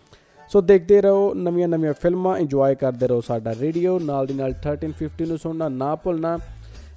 [0.49, 5.25] ਸੋ ਦੇਖਦੇ ਰਹੋ ਨਵੀਆਂ ਨਵੀਆਂ ਫਿਲਮਾਂ ਇੰਜੋਏ ਕਰਦੇ ਰਹੋ ਸਾਡਾ ਰੇਡੀਓ ਨਾਲ ਦੀ ਨਾਲ 1350
[5.27, 6.37] ਨੂੰ ਸੁਣਨਾ ਨਾ ਭੁੱਲਣਾ।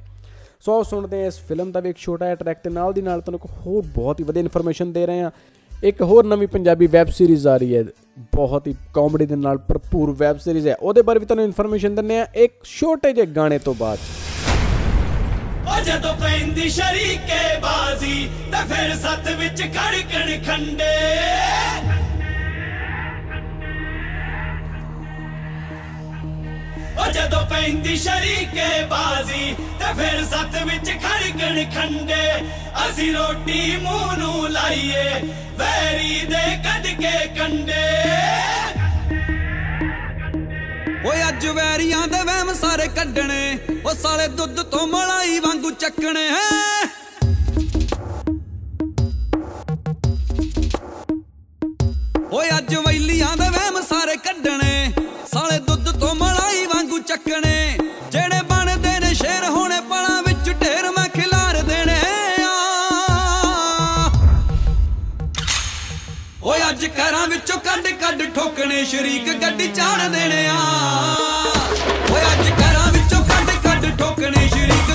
[0.60, 3.02] ਸੋ ਆਓ ਸੁਣਦੇ ਹਾਂ ਇਸ ਫਿਲਮ ਦਾ ਵੀ ਇੱਕ ਛੋਟਾ ਜਿਹਾ ਟਰੈਕ ਤੇ ਨਾਲ ਦੀ
[3.02, 5.32] ਨਾਲ ਤੁਹਾਨੂੰ ਇੱਕ ਹੋਰ ਬਹੁਤ ਹੀ ਵਧੀਆ ਇਨਫੋਰਮੇਸ਼ਨ ਦੇ ਰਹੇ ਹਾਂ।
[5.84, 7.84] ਇੱਕ ਹੋਰ ਨਵੀਂ ਪੰਜਾਬੀ ਵੈਬ ਸੀਰੀਜ਼ ਆ ਰਹੀ ਹੈ।
[8.36, 12.20] ਬਹੁਤ ਹੀ ਕਾਮੇਡੀ ਦੇ ਨਾਲ ਭਰਪੂਰ ਵੈਬ ਸੀਰੀਜ਼ ਹੈ। ਉਹਦੇ ਬਾਰੇ ਵੀ ਤੁਹਾਨੂੰ ਇਨਫੋਰਮੇਸ਼ਨ ਦਿੰਨੇ
[12.20, 14.00] ਆ ਇੱਕ ਛੋਟੇ ਜਿਹੇ ਗਾਣੇ ਤੋਂ ਬਾਅਦ।
[15.68, 20.94] ਉਹ ਜਦੋਂ ਪੈਂਦੀ ਸ਼ਰੀਕੇ ਬਾਜ਼ੀ ਤੇ ਫਿਰ ਸੱਤ ਵਿੱਚ ਖੜਕਣ ਖੰਡੇ।
[27.00, 32.26] ਉਹ ਜਦੋਂ ਪੈਂਦੀ ਸ਼ਰੀਕੇ ਬਾਜ਼ੀ ਤੇ ਫਿਰ ਸੱਤ ਵਿੱਚ ਖੜਕਣ ਖੰਡੇ।
[32.86, 35.22] ਅਸੀਂ ਰੋਟੀ ਮੂੰਹ ਨੂੰ ਲਾਈਏ,
[35.58, 37.88] ਵੈਰੀ ਦੇ ਕੱਢ ਕੇ ਕੰਡੇ।
[41.06, 46.88] ਓਏ ਅੱਜ ਵੈਰੀਆਂ ਦੇ ਵਹਿਮ ਸਾਰੇ ਕੱਢਣੇ ਉਹ ਸਾਲੇ ਦੁੱਧ ਤੋਂ ਮਲਾਈ ਵਾਂਗੂ ਚੱਕਣੇ। ਹੈ
[52.32, 54.92] ਓਏ ਅੱਜ ਵੈਲੀਆਂ ਦੇ ਵਹਿਮ ਸਾਰੇ ਕੱਢਣੇ,
[55.32, 57.78] ਸਾਲੇ ਦੁੱਧ ਤੋਂ ਮਲਾਈ ਵਾਂਗੂ ਚੱਕਣੇ।
[58.12, 60.09] ਜਿਹੜੇ ਬਣਦੇ ਨੇ ਸ਼ੇਰ ਹੋਣੇ ਪਲਾਂ
[66.80, 70.60] ਅੱਜ ਘਰਾਂ ਵਿੱਚੋਂ ਕੱਢ ਕੱਢ ਠੋਕਣੇ, ਸ਼ਰੀਕ ਗੱਡੀ ਚਾੜ ਦੇਣੇ ਆ।
[72.12, 74.89] ਓਏ ਅੱਜ ਘਰਾਂ ਵਿੱਚੋਂ ਕੱਢ ਕੱਢ ਠੋਕਣੇ, ਸ਼ਰੀਕ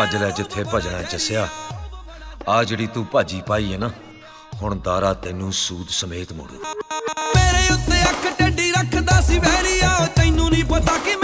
[0.00, 1.46] ਭੱਜ ਲੈ ਜਿੱਥੇ ਭਜਣਾ ਜੱਸਿਆ।
[2.48, 3.90] ਆ ਜਿਹੜੀ ਤੂੰ ਭਾਜੀ ਪਾਈ ਹੈ ਨਾ,
[4.62, 6.54] ਹੁਣ ਦਾਰਾ ਤੈਨੂੰ ਸੂਦ ਸਮੇਤ ਮੋੜੂ।
[7.36, 11.16] ਮੇਰੇ ਉੱਤੇ ਅੱਖ ਟੱਡੀ ਰੱਖਦਾ ਸੀ ਵੈਰੀਆ ਤੈਨੂੰ ਨਹੀਂ ਪਤਾ ਕਿ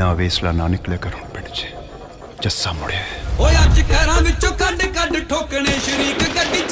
[0.00, 1.64] ਇੰਨਾ ਵੇਸਲਾ ਨਾ ਨਿਕਲੇ ਕਰੋ ਪਿੰਡ 'ਚ।
[2.42, 3.00] ਜੱਸਾ ਮੁੜਿਆ।
[3.38, 6.62] ਓਏ ਅੱਜ ਘਰਾਂ ਵਿੱਚੋਂ ਕੱਢ ਕੱਢ ਠੋਕਣੇ ਸ਼ਰੀਕ ਗੱਡੀ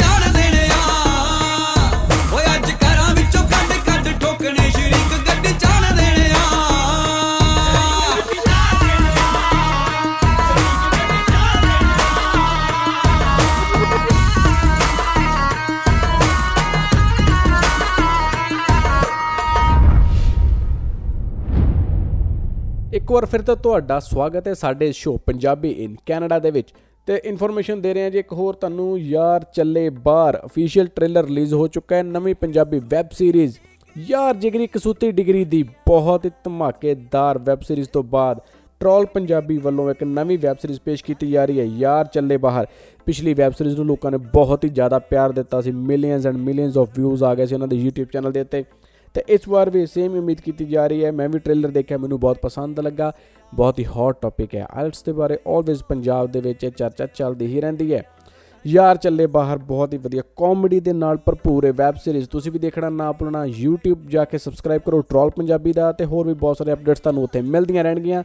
[23.18, 26.68] ਵਾਰ ਫਿਰ ਤੋਂ ਤੁਹਾਡਾ ਸਵਾਗਤ ਹੈ ਸਾਡੇ ਸ਼ੋਅ ਪੰਜਾਬੀ ਇਨ ਕੈਨੇਡਾ ਦੇ ਵਿੱਚ।
[27.09, 31.54] ਤੇ ਇਨਫੋਰਮੇਸ਼ਨ ਦੇ ਰਹੇ ਹਾਂ ਜੀ ਇੱਕ ਹੋਰ ਤੁਹਾਨੂੰ, ਯਾਰ ਚੱਲੇ ਬਾਹਰ ਅਫੀਸ਼ੀਅਲ ਟ੍ਰੇਲਰ ਰਿਲੀਜ਼
[31.54, 33.57] ਹੋ ਚੁੱਕਾ ਹੈ ਨਵੀਂ ਪੰਜਾਬੀ ਵੈਬ ਸੀਰੀਜ਼
[34.11, 38.40] ਯਾਰ ਜਿਗਰੀ ਕਸੂਤੀ ਡਿਗਰੀ ਦੀ ਬਹੁਤ ਹੀ ਧਮਾਕੇਦਾਰ ਵੈਬ ਸੀਰੀਜ਼ ਤੋਂ ਬਾਅਦ
[38.81, 42.66] ਟ੍ਰੋਲ ਪੰਜਾਬੀ ਵੱਲੋਂ ਇੱਕ ਨਵੀਂ ਵੈਬ ਸੀਰੀਜ਼ ਪੇਸ਼ ਕੀਤੀ ਜਾ ਰਹੀ ਹੈ, ਯਾਰ ਚੱਲੇ ਬਾਹਰ।
[43.07, 46.78] ਪਿਛਲੀ ਵੈਬ ਸੀਰੀਜ਼ ਨੂੰ ਲੋਕਾਂ ਨੇ ਬਹੁਤ ਹੀ ਜ਼ਿਆਦਾ ਪਿਆਰ ਦਿੱਤਾ ਸੀ millions and millions
[46.78, 48.64] of views ਆ ਗਏ ਸੀ ਉਹਨਾਂ ਦੇ YouTube ਚੈਨਲ ਦੇ ਉੱਤੇ।
[49.14, 52.21] ਤੇ ਇਸ ਵਾਰ ਵੀ ਸੇਮ ਉਮੀਦ ਕੀਤੀ ਜਾ ਰਹੀ ਹੈ। ਮੈਂ ਵੀ ਟ੍ਰੇਲਰ ਦੇਖਿਆ ਮੈਨੂੰ
[52.21, 53.12] ਬਹੁਤ ਪਸੰਦ ਲੱਗਾ।
[53.55, 57.47] ਬਹੁਤ ਹੀ ਹੌਟ ਟੌਪਿਕ ਹੈ। ਆਇਲਟਸ ਦੇ ਬਾਰੇ ਆਲਵੇਜ਼ ਪੰਜਾਬ ਦੇ ਵਿੱਚ ਇਹ ਚਰਚਾ ਚੱਲਦੀ
[57.47, 58.03] ਹੀ ਰਹਿੰਦੀ ਹੈ।
[58.66, 62.59] ਯਾਰ ਚੱਲੇ ਬਾਹਰ ਬਹੁਤ ਹੀ ਵਧੀਆ ਕਾਮੇਡੀ ਦੇ ਨਾਲ ਭਰਪੂਰ ਹੈ ਵੈਬ ਸੀਰੀਜ਼ ਤੁਸੀਂ ਵੀ
[62.59, 66.59] ਦੇਖਣਾ ਨਾ ਭੁੱਲਣਾ YouTube ਜਾ ਕੇ ਸਬਸਕ੍ਰਾਈਬ ਕਰੋ ਟ੍ਰੋਲ ਪੰਜਾਬੀ ਦਾ ਤੇ ਹੋਰ ਵੀ ਬਹੁਤ
[66.59, 68.25] ਸਾਰੇ ਅਪਡੇਟਸ ਤੁਹਾਨੂੰ ਉੱਥੇ ਮਿਲਦੀਆਂ ਰਹਿਣਗੀਆਂ।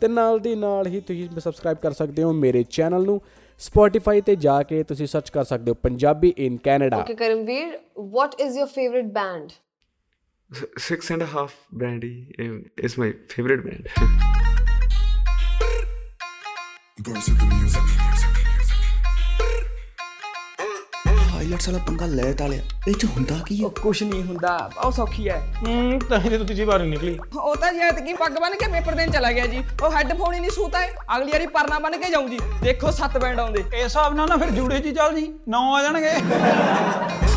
[0.00, 3.20] ਤੇ ਨਾਲ ਦੀ ਨਾਲ ਹੀ ਤੁਸੀਂ ਸਬਸਕ੍ਰਾਈਬ ਕਰ ਸਕਦੇ ਹੋ ਮੇਰੇ ਚੈਨਲ ਨੂੰ।
[3.60, 7.70] Spotify ਤੇ ਜਾ ਕੇ ਤੁਸੀਂ ਸਰਚ ਕਰ ਸਕਦੇ ਹੋ Punjabi in Canada Okay, Karamveer,
[8.14, 9.63] what is your favorite band?
[10.78, 13.88] Six and a half Brandy um, is my favorite band.
[21.44, 25.28] Highlights ਵਾਲਾ ਪੰਗਾ ਲੈ ਤਾਲਿਆ ਇਹ ਚ ਹੁੰਦਾ ਕੀ ਹੈ ਕੁਛ ਨਹੀਂ ਹੁੰਦਾ ਬਹੁਤ ਸੌਖੀ
[25.28, 28.66] ਹੈ ਹੂੰ ਤਾਂ ਹੀ ਤੇ ਤੁਸੀਂ ਬਾਹਰ ਨਿਕਲੀ। ਉਹ ਤਾਂ ਜੈਤ ਕੀ ਪੱਗ ਬੰਨ ਕੇ
[28.72, 31.96] ਪੇਪਰ ਦੇਣ ਚਲਾ ਗਿਆ ਜੀ। ਉਹ ਹੈੱਡਫੋਨ ਹੀ ਨਹੀਂ ਸੂਤਾ ਹੈ ਅਗਲੀ ਵਾਰੀ ਪਰਨਾ ਬੰਨ
[31.98, 35.14] ਕੇ ਜਾਊਂ ਜੀ। ਦੇਖੋ ਸੱਤ ਬੈਂਡ ਆਉਂਦੇ। ਇਸ ਹਿਸਾਬ ਨਾਲ ਨਾ ਫਿਰ ਜੂੜੇ ਜੀ ਚੱਲ
[35.14, 36.12] ਜੀ। ਨੌ ਆ ਜਾਣਗੇ।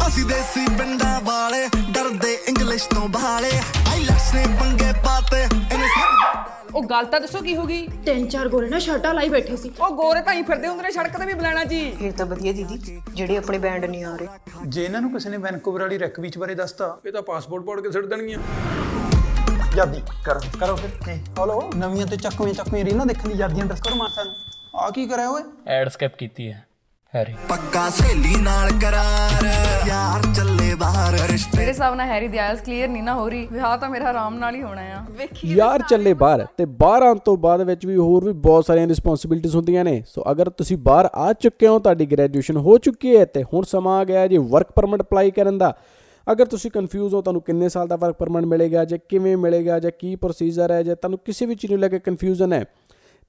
[0.08, 3.52] ਅਸੀਂ ਦੇਸੀ ਪਿੰਡਾਂ ਵਾਲੇ ਡਰਦੇ ਇੰਗਲਿਸ਼ ਤੋਂ ਬਾਲੇ
[3.92, 7.88] ਆਈਲੈਟਸ ਨੇ ਪੰਗੇ ਪਾਤੇ ਇਹਨੇ ਸਭ ਉਹ ਗੱਲ ਤਾਂ ਦੱਸੋ ਕੀ ਹੋ ਗਈ?
[8.06, 10.92] ਤਿੰਨ ਚਾਰ ਗੋਰੇ ਨਾ ਸ਼ਰਟਾਂ ਲਾਈ ਬੈਠੇ ਸੀ। ਉਹ ਗੋਰੇ ਤਾਂ ਹੀ ਫਿਰਦੇ ਹੁੰਦੇ ਨੇ
[10.92, 14.28] ਸੜਕ ਤੇ ਵੀ ਬੁਲਾਣਾ ਜੀ। ਇਹ ਤਾਂ ਵਧੀਆ ਦੀਦੀ ਜਿਹੜੇ ਆਪਣੇ ਬੈਂਡ ਨਹੀਂ ਆ ਰਹੇ।
[14.68, 17.80] ਜੇ ਇਹਨਾਂ ਨੂੰ ਕਿਸੇ ਨੇ ਵੈਨਕੂਵਰ ਵਾਲੀ ਰੈਕ ਬੀਚ ਬਾਰੇ ਦੱਸਤਾ ਇਹ ਤਾਂ ਪਾਸਪੋਰਟ ਪਾੜ
[17.82, 18.40] ਕੇ ਛੱਡ ਦੇਣਗੀਆਂ।
[19.76, 23.96] ਯਾਦੀ ਕਰੋ। ਕਰੋ ਫਿਰ। ਹਲੋ ਨਵੀਆਂ ਤੇ ਚੱਕਵੀਆਂ ਚੱਕਵੀਆਂ ਰੀਲਾਂ ਦੇਖਣ ਦੀ ਯਾਦੀਆਂ ਦੱਸ ਕਰੋ
[23.96, 24.36] ਮਾਸਾ ਨੂੰ।
[24.76, 25.44] ਆ ਕੀ ਕਰਿਆ ਓਏ?
[25.68, 26.67] ਐਡ ਸਕਿਪ ਕੀਤੀ ਹੈ।
[27.16, 29.46] ਹੈਰੀ। ਪੱਕਾ ਸਹੇਲੀ ਨਾਲ ਕਰਾਰ
[29.88, 33.48] ਯਾਰ ਚੱਲੇ ਬਾਹਰ ਰਿਸ਼ਤੇ। ਮੇਰੇ ਹਿਸਾਬ ਨਾਲ ਹੈਰੀ ਦੀ ਆਇਲਸ ਕਲੀਅਰ ਨਹੀਂ ਨਾ ਹੋ ਰਹੀ।
[33.52, 35.04] ਵਿਆਹ ਤਾਂ ਮੇਰਾ ਆਰਾਮ ਨਾਲ ਹੀ ਹੋਣਾ ਆ।
[35.46, 39.56] ਯਾਰ ਚੱਲੇ ਬਾਹਰ ਤੇ ਬਾਹਰ ਆਉਣ ਤੋਂ ਬਾਅਦ ਵਿੱਚ ਵੀ ਹੋਰ ਵੀ ਬਹੁਤ ਸਾਰੀਆਂ ਰਿਸਪੌਂਸਿਬਿਲਟੀਆਂ
[39.56, 43.44] ਹੁੰਦੀਆਂ ਨੇ। ਸੋ ਅਗਰ ਤੁਸੀਂ ਬਾਹਰ ਆ ਚੁੱਕੇ ਹੋ ਤੁਹਾਡੀ ਗ੍ਰੈਜੂਏਸ਼ਨ ਹੋ ਚੁੱਕੀ ਹੈ ਤੇ
[43.44, 45.74] ਹੁਣ ਸਮਾਂ ਆ ਗਿਆ ਹੈ ਜੀ ਵਰਕ ਪਰਮਿਟ ਅਪਲਾਈ ਕਰਨ ਦਾ।
[46.32, 49.92] ਅਗਰ ਤੁਸੀਂ ਕਨਫਿਊਜ਼ ਹੋ ਤੁਹਾਨੂੰ ਕਿੰਨੇ ਸਾਲ ਦਾ ਵਰਕ ਪਰਮਿਟ ਮਿਲੇਗਾ ਜਾਂ ਕਿਵੇਂ ਮਿਲੇਗਾ ਜਾਂ
[50.00, 52.64] ਕੀ ਪ੍ਰੋਸੀਜਰ ਹੈ ਜਾਂ ਤੁਹਾਨੂੰ ਕਿਸੇ ਵੀ ਚੀਜ਼ ਨੂੰ ਲੈ ਕੇ ਕਨਫਿਊਜ਼ਨ ਹੈ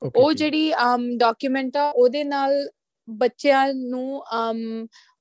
[0.01, 2.51] ਉਹ ਜਿਹੜੀ um ਡਾਕੂਮੈਂਟ ਆ ਉਹਦੇ ਨਾਲ
[3.07, 4.59] ਬੱਚਿਆਂ ਨੂੰ um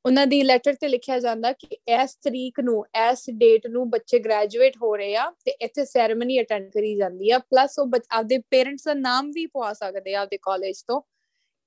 [0.07, 4.77] ਉਹਨਾਂ ਦੀ ਲੈਟਰ ਤੇ ਲਿਖਿਆ ਜਾਂਦਾ ਕਿ ਇਸ ਤਰੀਕ ਨੂੰ, ਇਸ ਡੇਟ ਨੂੰ ਬੱਚੇ ਗ੍ਰੈਜੂਏਟ
[4.83, 8.95] ਹੋ ਰਹੇ ਆ ਤੇ ਇੱਥੇ ਸੈਰੇਮਨੀ ਅਟੈਂਡ ਕਰੀ ਜਾਂਦੀ ਆ। ਪਲੱਸ ਉਹ ਆਪਦੇ ਪੇਰੈਂਟਸ ਦਾ
[8.95, 11.01] ਨਾਮ ਵੀ ਪਵਾ ਸਕਦੇ ਆ ਆਪਦੇ ਕਾਲਜ ਤੋਂ।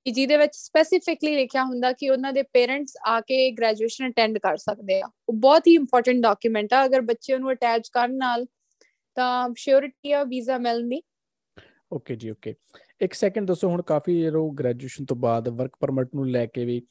[0.05, 4.57] ਕਿ ਜਿਹਦੇ ਵਿੱਚ ਸਪੈਸੀਫਿਕਲੀ ਲਿਖਿਆ ਹੁੰਦਾ ਕਿ ਉਹਨਾਂ ਦੇ ਪੇਰੈਂਟਸ ਆ ਕੇ ਗ੍ਰੈਜੂਏਸ਼ਨ ਅਟੈਂਡ ਕਰ
[4.57, 8.45] ਸਕਦੇ ਆ। ਉਹ ਬਹੁਤ ਹੀ ਇੰਪੋਰਟੈਂਟ ਡਾਕੂਮੈਂਟ ਆ। ਅਗਰ ਬੱਚੇ ਨੂੰ ਅਟੈਚ ਕਰਨ ਨਾਲ
[9.15, 11.01] ਤਾਂ ਸ਼ੋਰਿਟੀ ਆ ਵੀਜ਼ਾ ਮਿਲਣੀ
[11.91, 12.53] ਓਕੇ ਜੀ ਓਕੇ
[13.01, 16.81] ਇੱਕ ਸੈਕਿੰਡ ਦੱਸੋ, ਹੁਣ ਕਾਫੀ ਜਦੋਂ ਗ੍ਰੈਜੂਏਸ਼ਨ ਤੋਂ ਬਾਅਦ ਵਰਕ ਪਰਮਿਟ ਨੂੰ ਲੈ ਕੇ ਵੀ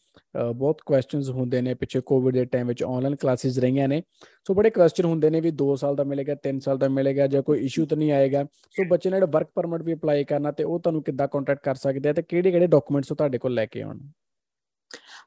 [0.57, 4.03] ਬਹੁਤ ਕੁਐਸਚਨਸ ਹੁੰਦੇ ਨੇ, ਪਿੱਛੇ ਕੋਵਿਡ ਦੇ ਟਾਈਮ ਵਿੱਚ ਆਨਲਾਈਨ ਕਲਾਸਿਸ ਰਹੀਆਂ ਨੇ।
[4.47, 7.43] ਸੋ ਬੜੇ ਕੁਐਸਚਨ ਹੁੰਦੇ ਨੇ ਵੀ 2 ਸਾਲ ਦਾ ਮਿਲੇਗਾ 3 ਸਾਲ ਦਾ ਮਿਲੇਗਾ ਜਾਂ
[7.43, 8.45] ਕੋਈ ਇਸ਼ੂ ਤਾਂ ਨਹੀਂ ਆਏਗਾ।
[8.77, 11.75] ਸੋ ਬੱਚੇ ਨੇ ਜਿਹੜਾ ਵਰਕ ਪਰਮਿਟ ਵੀ ਅਪਲਾਈ ਕਰਨਾ ਤੇ ਉਹ ਤੁਹਾਨੂੰ ਕਿੱਦਾਂ ਕੰਟੈਕਟ ਕਰ
[11.75, 13.99] ਸਕਦੇ ਆ ਤੇ ਕਿਹੜੇ ਕਿਹੜੇ ਡਾਕੂਮੈਂਟਸ ਉਹ ਤੁਹਾਡੇ ਕੋਲ ਲੈ ਕੇ ਆਉਣ?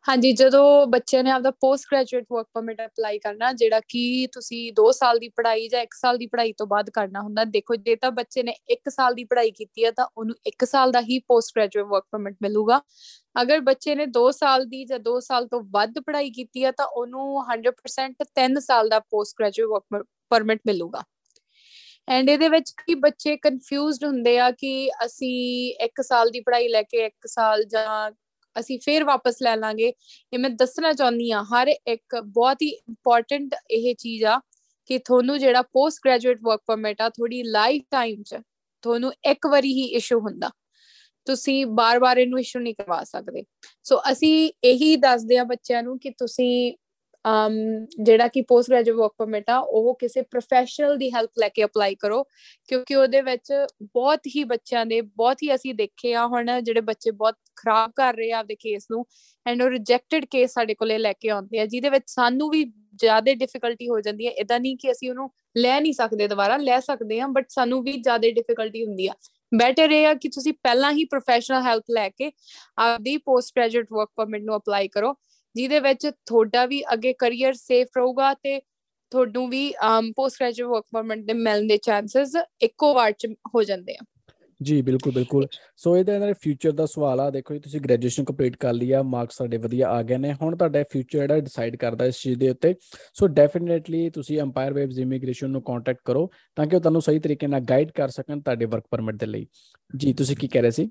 [0.05, 4.91] ਹਾਂਜੀ, ਜਦੋਂ ਬੱਚੇ ਨੇ ਆਪਦਾ post graduate work permit apply ਕਰਨਾ, ਜਿਹੜਾ ਕਿ ਤੁਸੀਂ 2
[4.91, 8.11] ਸਾਲ ਦੀ ਪੜ੍ਹਾਈ ਜਾਂ 1 ਸਾਲ ਦੀ ਪੜ੍ਹਾਈ ਤੋਂ ਬਾਅਦ ਕਰਨਾ ਹੁੰਦਾ, ਦੇਖੋ ਜੇ ਤਾਂ
[8.11, 11.55] ਬੱਚੇ ਨੇ 1 ਸਾਲ ਦੀ ਪੜ੍ਹਾਈ ਕੀਤੀ ਹੈ, ਤਾਂ ਉਹਨੂੰ 1 ਸਾਲ ਦਾ ਹੀ ਪੋਸਟ
[11.55, 12.81] ਗ੍ਰੈਜੂਏਟ ਵਰਕ ਪਰਮਿਟ ਮਿਲੂਗਾ।
[13.41, 16.85] ਅਗਰ ਬੱਚੇ ਨੇ 2 ਸਾਲ ਦੀ ਜਾਂ 2 ਸਾਲ ਤੋਂ ਵੱਧ ਪੜ੍ਹਾਈ ਕੀਤੀ ਹੈ, ਤਾਂ
[16.87, 21.03] ਉਹਨੂੰ 100% 3 ਸਾਲ ਦਾ ਪੋਸਟ ਗ੍ਰੈਜੂਏਟ ਵਰਕ ਪਰਮਿਟ ਮਿਲੂਗਾ।
[22.07, 26.81] ਐਂਡ ਇਹਦੇ ਵਿੱਚ ਕੀ ਬੱਚੇ ਕਨਫਿਊਜ਼ਡ ਹੁੰਦੇ ਆ ਕਿ ਅਸੀਂ 1 ਸਾਲ ਦੀ ਪੜ੍ਹਾਈ ਲੈ
[26.83, 28.11] ਕੇ 1 ਸਾਲ ਜਾਂ
[28.59, 29.87] ਅਸੀਂ ਫੇਰ ਵਾਪਸ ਲੈ ਲਾਂਗੇ।
[30.33, 34.39] ਇਹ ਮੈਂ ਦੱਸਣਾ ਚਾਹੁੰਦੀ ਆ ਹਰ ਇੱਕ ਬਹੁਤ ਹੀ ਇੰਪੋਰਟੈਂਟ ਇਹ ਚੀਜ਼ ਆ
[34.85, 38.35] ਕਿ ਤੁਹਾਨੂੰ ਜਿਹੜਾ ਪੋਸਟ ਗ੍ਰੈਜੂਏਟ ਵਰਕ ਪਰਮਿਟ ਆ ਥੋੜੀ ਲਾਈਫ ਟਾਈਮ 'ਚ
[38.81, 40.49] ਤੁਹਾਨੂੰ ਇੱਕ ਵਾਰੀ ਹੀ ਇਸ਼ੂ ਹੁੰਦਾ।
[41.25, 43.43] ਤੁਸੀਂ ਬਾਰ-ਬਾਰ ਇਹਨੂੰ ਇਸ਼ੂ ਨਹੀਂ ਕਰਵਾ ਸਕਦੇ।
[43.83, 46.90] ਸੋ ਅਸੀਂ ਇਹੀ ਦੱਸਦੇ ਆ ਬੱਚਿਆਂ ਨੂੰ ਕਿ ਤੁਸੀਂ um
[47.25, 51.95] ਜਿਹੜਾ ਕਿ ਪੋਸਟ ਗ੍ਰੈਜੂਏਟ ਵਰਕ ਪਰਮਿਟ ਆ, ਉਹ ਕਿਸੇ ਪ੍ਰੋਫੈਸ਼ਨਲ ਦੀ ਹੈਲਪ ਲੈ ਕੇ ਅਪਲਾਈ
[51.95, 52.23] ਕਰੋ,
[52.69, 53.51] ਕਿਉਂਕਿ ਉਹਦੇ ਵਿੱਚ
[53.83, 58.15] ਬਹੁਤ ਹੀ ਬੱਚਿਆਂ ਦੇ, ਬਹੁਤ ਹੀ ਅਸੀਂ ਦੇਖੇ ਆ ਹੁਣ, ਜਿਹੜੇ ਬੱਚੇ ਬਹੁਤ ਖਰਾਬ ਕਰ
[58.15, 59.05] ਰਹੇ ਆ ਆਪਦੇ ਕੇਸ ਨੂੰ
[59.45, 62.63] ਐਂਡ ਉਹ ਰਿਜੈਕਟਡ ਕੇਸ ਸਾਡੇ ਕੋਲੇ ਲੈ ਕੇ ਆਉਂਦੇ ਆ, ਜਿਹਦੇ ਵਿੱਚ ਸਾਨੂੰ ਵੀ
[62.99, 66.79] ਜ਼ਿਆਦਾ ਡਿਫਿਕਲਟੀ ਹੋ ਜਾਂਦੀ ਹੈ ਇਦਾਂ ਨਹੀਂ ਕਿ ਅਸੀਂ ਉਹਨੂੰ ਲੈ ਨਹੀਂ ਸਕਦੇ ਦੁਬਾਰਾ, ਲੈ
[66.79, 69.13] ਸਕਦੇ ਆ ਬਟ ਸਾਨੂੰ ਵੀ ਜ਼ਿਆਦਾ ਡਿਫਿਕਲਟੀ ਹੁੰਦੀ ਆ।
[69.51, 72.31] ਬੈਟਰ ਇਹ ਆ ਕਿ ਤੁਸੀਂ ਪਹਿਲਾਂ ਹੀ ਪ੍ਰੋਫੈਸ਼ਨਲ ਹੈਲਪ ਲੈ ਕੇ
[72.79, 75.13] ਆਪਦੀ ਪੋਸਟ ਗ੍ਰੈਜੂਏਟ ਵਰਕ ਪਰਮਿਟ ਨੂੰ ਅਪਲਾਈ ਕਰੋ
[75.55, 78.59] ਜਿਹਦੇ ਵਿੱਚ ਤੁਹਾਡਾ ਵੀ ਅੱਗੇ ਕੈਰੀਅਰ ਸੇਫ ਰਹੂਗਾ ਤੇ
[79.11, 79.73] ਤੁਹਾਨੂੰ ਵੀ
[80.15, 84.05] ਪੋਸਟ ਗ੍ਰੈਜੂਏਟ ਵਰਕ ਪਰਮਿਟ ਦੇ ਮਿਲਣ ਦੇ ਚਾਂਸਸ ਇੱਕੋ ਵਾਰ ਚ ਹੋ ਜਾਂਦੇ ਆ।
[84.61, 88.55] ਜੀ, ਬਿਲਕੁਲ ਬਿਲਕੁਲ। ਸੋ ਇਹਦੇ ਅੰਦਰ ਫਿਊਚਰ ਦਾ ਸਵਾਲ ਆ, ਦੇਖੋ ਜੀ, ਤੁਸੀਂ ਗ੍ਰੈਜੂਏਸ਼ਨ ਕੰਪਲੀਟ
[88.55, 92.05] ਕਰ ਲਈ ਆ ਮਾਰਕਸ ਸਾਡੇ ਵਧੀਆ ਆ ਗਏ ਨੇ। ਹੁਣ ਤੁਹਾਡਾ ਫਿਊਚਰ ਜਿਹੜਾ ਡਿਸਾਈਡ ਕਰਦਾ
[92.05, 92.73] ਇਸ ਚੀਜ਼ ਦੇ ਉੱਤੇ।
[93.13, 97.47] ਸੋ ਡੈਫੀਨਿਟਲੀ ਤੁਸੀਂ ਐਮਪਾਇਰ ਵੇਵਸ ਇਮੀਗ੍ਰੇਸ਼ਨ ਨੂੰ ਕੰਟੈਕਟ ਕਰੋ, ਤਾਂ ਕਿ ਉਹ ਤੁਹਾਨੂੰ ਸਹੀ ਤਰੀਕੇ
[97.47, 99.45] ਨਾਲ ਗਾਈਡ ਕਰ ਸਕਣ ਤੁਹਾਡੇ ਵਰਕ ਪਰਮਿਟ ਦੇ ਲਈ।
[99.97, 100.89] ਜੀ, ਤੁਸੀਂ ਕੀ ਕਹਿ ਰਹੇ ਸੀ?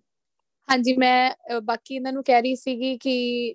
[0.68, 3.12] ਹਾਂਜੀ, ਮੈਂ ਬਾਕੀ ਇਹਨਾਂ ਨੂੰ ਕਹਿ ਰਹੀ ਸੀਗੀ ਕਿ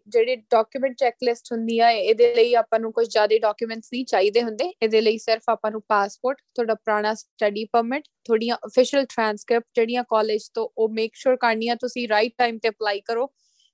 [0.08, 4.66] ਜਿਹੜੇ ਡਾਕੂਮੈਂਟ ਚੈੱਕਲਿਸਟ ਹੁੰਦੀ ਆ, ਇਹਦੇ ਲਈ ਆਪਾਂ ਨੂੰ ਕੁਝ ਜ਼ਿਆਦਾ ਡਾਕੂਮੈਂਟਸ ਨਹੀਂ ਚਾਹੀਦੇ ਹੁੰਦੇ।
[4.82, 10.50] ਇਹਦੇ ਲਈ ਸਿਰਫ ਆਪਾਂ ਨੂੰ ਪਾਸਪੋਰਟ ਤੁਹਾਡਾ ਪੁਰਾਣਾ ਸਟੱਡੀ ਪਰਮਿਟ ਥੋੜੀਆਂ ਅਫੀਸ਼ੀਅਲ ਟ੍ਰਾਂਸਕ੍ਰਿਪਟ ਜਿਹੜੀਆਂ ਕਾਲਜ
[10.54, 13.30] ਤੋਂ, ਉਹ ਮੇਕ ਸ਼ੋਰ ਕਰਨੀਆਂ, ਤੁਸੀਂ ਰਾਈਟ ਟਾਈਮ ਤੇ ਅਪਲਾਈ ਕਰੋ।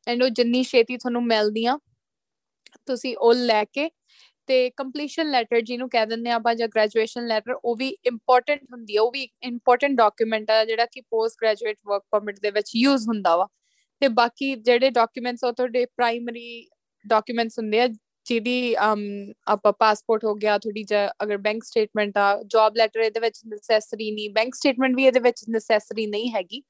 [0.07, 1.77] ਐਂਡ ਉਹ ਜਿੰਨੀ ਛੇਤੀ ਤੁਹਾਨੂੰ ਮਿਲਦੀਆਂ,
[2.87, 3.89] ਤੁਸੀਂ ਉਹ ਲੈ ਕੇ
[4.49, 8.95] ਤੇ ਕੰਪਲੀਸ਼ਨ ਲੈਟਰ ਜਿਹਨੂੰ ਕਹਿ ਦਿੰਦੇ ਆ ਆਪਾਂ ਜਾਂ ਗ੍ਰੈਜੂਏਸ਼ਨ ਲੈਟਰ ਉਹ ਵੀ ਇੰਪੋਰਟੈਂਟ ਹੁੰਦੀ
[8.95, 13.07] ਆ, ਉਹ ਵੀ ਇੰਪੋਰਟੈਂਟ ਡਾਕੂਮੈਂਟ ਆ ਜਿਹੜਾ ਕਿ ਪੋਸਟ ਗ੍ਰੈਜੂਏਟ ਵਰਕ ਪਰਮਿਟ ਦੇ ਵਿੱਚ ਯੂਜ਼
[13.09, 13.47] ਹੁੰਦਾ ਵਾ।
[14.01, 16.69] ਤੇ ਬਾਕੀ ਜਿਹੜੇ ਡਾਕੂਮੈਂਟਸ ਉਹ ਤੁਹਾਡੇ ਪ੍ਰਾਇਮਰੀ
[17.05, 17.87] ਡਾਕੂਮੈਂਟਸ ਹੁੰਦੇ ਆ,
[18.25, 23.39] ਜਿਹਦੀ ਆਪਾਂ ਪਾਸਪੋਰਟ ਹੋ ਗਿਆ ਥੋੜੀ ਜਿਹਾ ਅਗਰ ਬੈਂਕ ਸਟੇਟਮੈਂਟ ਆ ਜੌਬ ਲੈਟਰ ਇਹਦੇ ਵਿੱਚ
[23.47, 26.61] ਨੈਸੈਸਰੀ ਨਹੀਂ ਬੈਂਕ ਸਟੇਟਮੈਂਟ ਵੀ ਇਹਦੇ ਵਿੱਚ ਨੈਸੈਸਰੀ ਨਹੀਂ ਹੈਗੀ।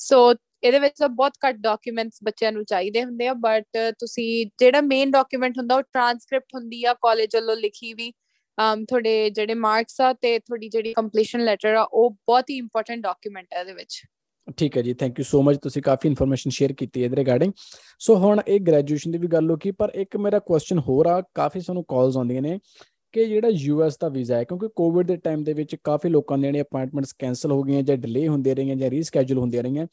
[0.00, 0.32] ਸੋ
[0.62, 5.10] ਇਹਦੇ ਵਿੱਚ ਤਾਂ ਬਹੁਤ ਘੱਟ ਡਾਕੂਮੈਂਟਸ ਬੱਚਿਆਂ ਨੂੰ ਚਾਹੀਦੇ ਹੁੰਦੇ ਆ ਬਟ ਤੁਸੀਂ ਜਿਹੜਾ ਮੇਨ
[5.10, 8.12] ਡਾਕੂਮੈਂਟ ਹੁੰਦਾ ਉਹ ਟ੍ਰਾਂਸਕ੍ਰਿਪਟ ਹੁੰਦੀ ਆ ਕਾਲਜ ਵੱਲੋਂ ਲਿਖੀ ਵੀ
[8.58, 13.02] um ਤੁਹਾਡੇ ਜਿਹੜੇ ਮਾਰਕਸ ਆ ਤੇ ਤੁਹਾਡੀ ਜਿਹੜੀ ਕੰਪਲੀਸ਼ਨ ਲੈਟਰ ਆ, ਉਹ ਬਹੁਤ ਹੀ ਇੰਪੋਰਟੈਂਟ
[13.02, 14.02] ਡਾਕੂਮੈਂਟ ਹੈ ਇਹਦੇ ਵਿੱਚ।
[14.58, 17.52] ਠੀਕ ਹੈ ਜੀ ਥੈਂਕ ਯੂ ਸੋ ਮਚ ਤੁਸੀਂ ਕਾਫੀ ਇਨਫੋਰਮੇਸ਼ਨ ਸ਼ੇਅਰ ਕੀਤੀ ਇਹਦੇ ਰਿਗਾਰਡਿੰਗ
[18.00, 21.20] ਸੋ ਹੁਣ ਇਹ ਗ੍ਰੈਜੂਏਸ਼ਨ ਦੀ ਵੀ ਗੱਲ ਹੋ ਗਈ, ਪਰ ਇੱਕ ਮੇਰਾ ਕੁਐਸਚਨ ਹੋਰ ਆ,
[21.34, 22.58] ਕਾਫੀ ਸਾਨੂੰ ਕਾਲਸ ਆਉਂਦੀਆਂ ਨੇ
[23.14, 26.52] ਕਿ ਜਿਹੜਾ ਯੂਐਸ ਦਾ ਵੀਜ਼ਾ ਹੈ, ਕਿਉਂਕਿ ਕੋਵਿਡ ਦੇ ਟਾਈਮ ਦੇ ਵਿੱਚ ਕਾਫੀ ਲੋਕਾਂ ਦੀਆਂ
[26.62, 29.86] ਅਪਾਇੰਟਮੈਂਟਸ ਕੈਨਸਲ ਹੋ ਗਈਆਂ ਜਾਂ ਡਿਲੇ ਹੁੰਦੀਆਂ ਰਹੀਆਂ ਜਾਂ ਰੀਸਕੇਜੂਲ ਹੁੰਦੀਆਂ ਰਹੀਆਂ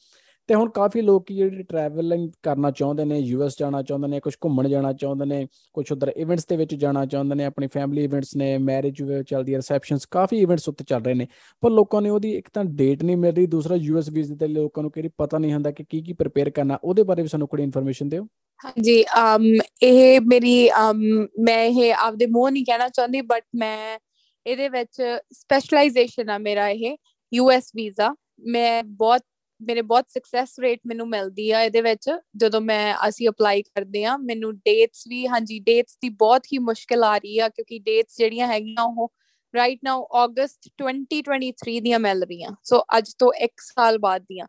[0.50, 4.68] ਤੇ ਹੁਣ ਕਾਫੀ ਲੋਕ ਜਿਹੜੇ ਟਰੈਵਲਿੰਗ ਕਰਨਾ ਚਾਹੁੰਦੇ ਨੇ ਯੂਐਸ ਜਾਣਾ ਚਾਹੁੰਦੇ ਨੇ ਕੁਝ ਘੁੰਮਣ
[4.70, 8.58] ਜਾਣਾ ਚਾਹੁੰਦੇ ਨੇ ਕੁਝ ਉਧਰ ਇਵੈਂਟਸ ਦੇ ਵਿੱਚ ਜਾਣਾ ਚਾਹੁੰਦੇ ਨੇ, ਆਪਣੀ ਫੈਮਿਲੀ ਇਵੈਂਟਸ ਨੇ
[8.58, 11.28] ਮੈਰਿਜ ਚੱਲਦੀ ਹੈ ਰਿਸੈਪਸ਼ਨਸ ਕਾਫੀ ਇਵੈਂਟਸ ਉੱਤੇ ਚੱਲ ਰਹੇ ਨੇ।
[11.62, 14.84] ਪਰ ਲੋਕਾਂ ਨੇ ਉਹਦੀ ਇੱਕ ਤਾਂ ਡੇਟ ਨਹੀਂ ਮਿਲ ਰਹੀ, ਦੂਸਰਾ ਯੂਐਸ ਵੀਜ਼ੇ ਤੇ ਲੋਕਾਂ
[14.84, 17.64] ਨੂੰ ਕਿਹੜੀ ਪਤਾ ਨਹੀਂ ਹੁੰਦਾ ਕਿ ਕੀ ਕੀ ਪ੍ਰਿਪੇਅਰ ਕਰਨਾ, ਉਹਦੇ ਬਾਰੇ ਵੀ ਸਾਨੂੰ ਕੋਈ
[17.64, 18.24] ਇਨਫੋਰਮੇਸ਼ਨ ਦਿਓ।
[18.66, 19.46] ਹਾਂਜੀ, ਅਮ,
[19.84, 24.00] ਇਹ ਮੇਰੀ, ਅਮ, ਮੈਂ ਇਹ ਆਪਦੇ ਮੂੰਹ ਨਹੀਂ ਕਹਿਣਾ ਚਾਹੁੰਦੀ ਬਟ ਮੈਂ
[24.46, 25.02] ਇਹਦੇ ਵਿੱਚ
[25.34, 26.98] ਸਪੈਸ਼ਲਾਈਜੇਸ਼ਨ ਆ ਮੇਰਾ ਇਹ
[27.34, 28.16] ਯੂਐਸ ਵੀਜ਼ਾ
[28.48, 29.22] ਮੈਂ ਬਹੁਤ
[29.62, 34.18] ਮੇਰੇ ਬਹੁਤ ਸਕਸੈਸ ਰੇਟ ਮੈਨੂੰ ਮਿਲਦੀ ਆ ਇਹਦੇ ਵਿੱਚ। ਜਦੋਂ ਮੈਂ ਅਸੀਂ ਅਪਲਾਈ ਕਰਦੇ ਆ
[34.18, 38.48] ਮੈਨੂੰ ਡੇਟਸ ਵੀ, ਹਾਂਜੀ ਡੇਟਸ ਦੀ ਬਹੁਤ ਹੀ ਮੁਸ਼ਕਲ ਆ ਰਹੀ ਆ ਕਿਉਂਕਿ ਡੇਟਸ ਜਿਹੜੀਆਂ
[38.48, 39.12] ਹੈਗੀਆਂ ਉਹ
[39.54, 44.46] ਰਾਈਟ ਨਾਓ ਅਗਸਤ 2023 ਦੀਆਂ ਮਿਲ ਰਹੀਆਂ। ਸੋ ਅੱਜ ਤੋਂ 1 ਸਾਲ ਬਾਅਦ ਦੀਆਂ।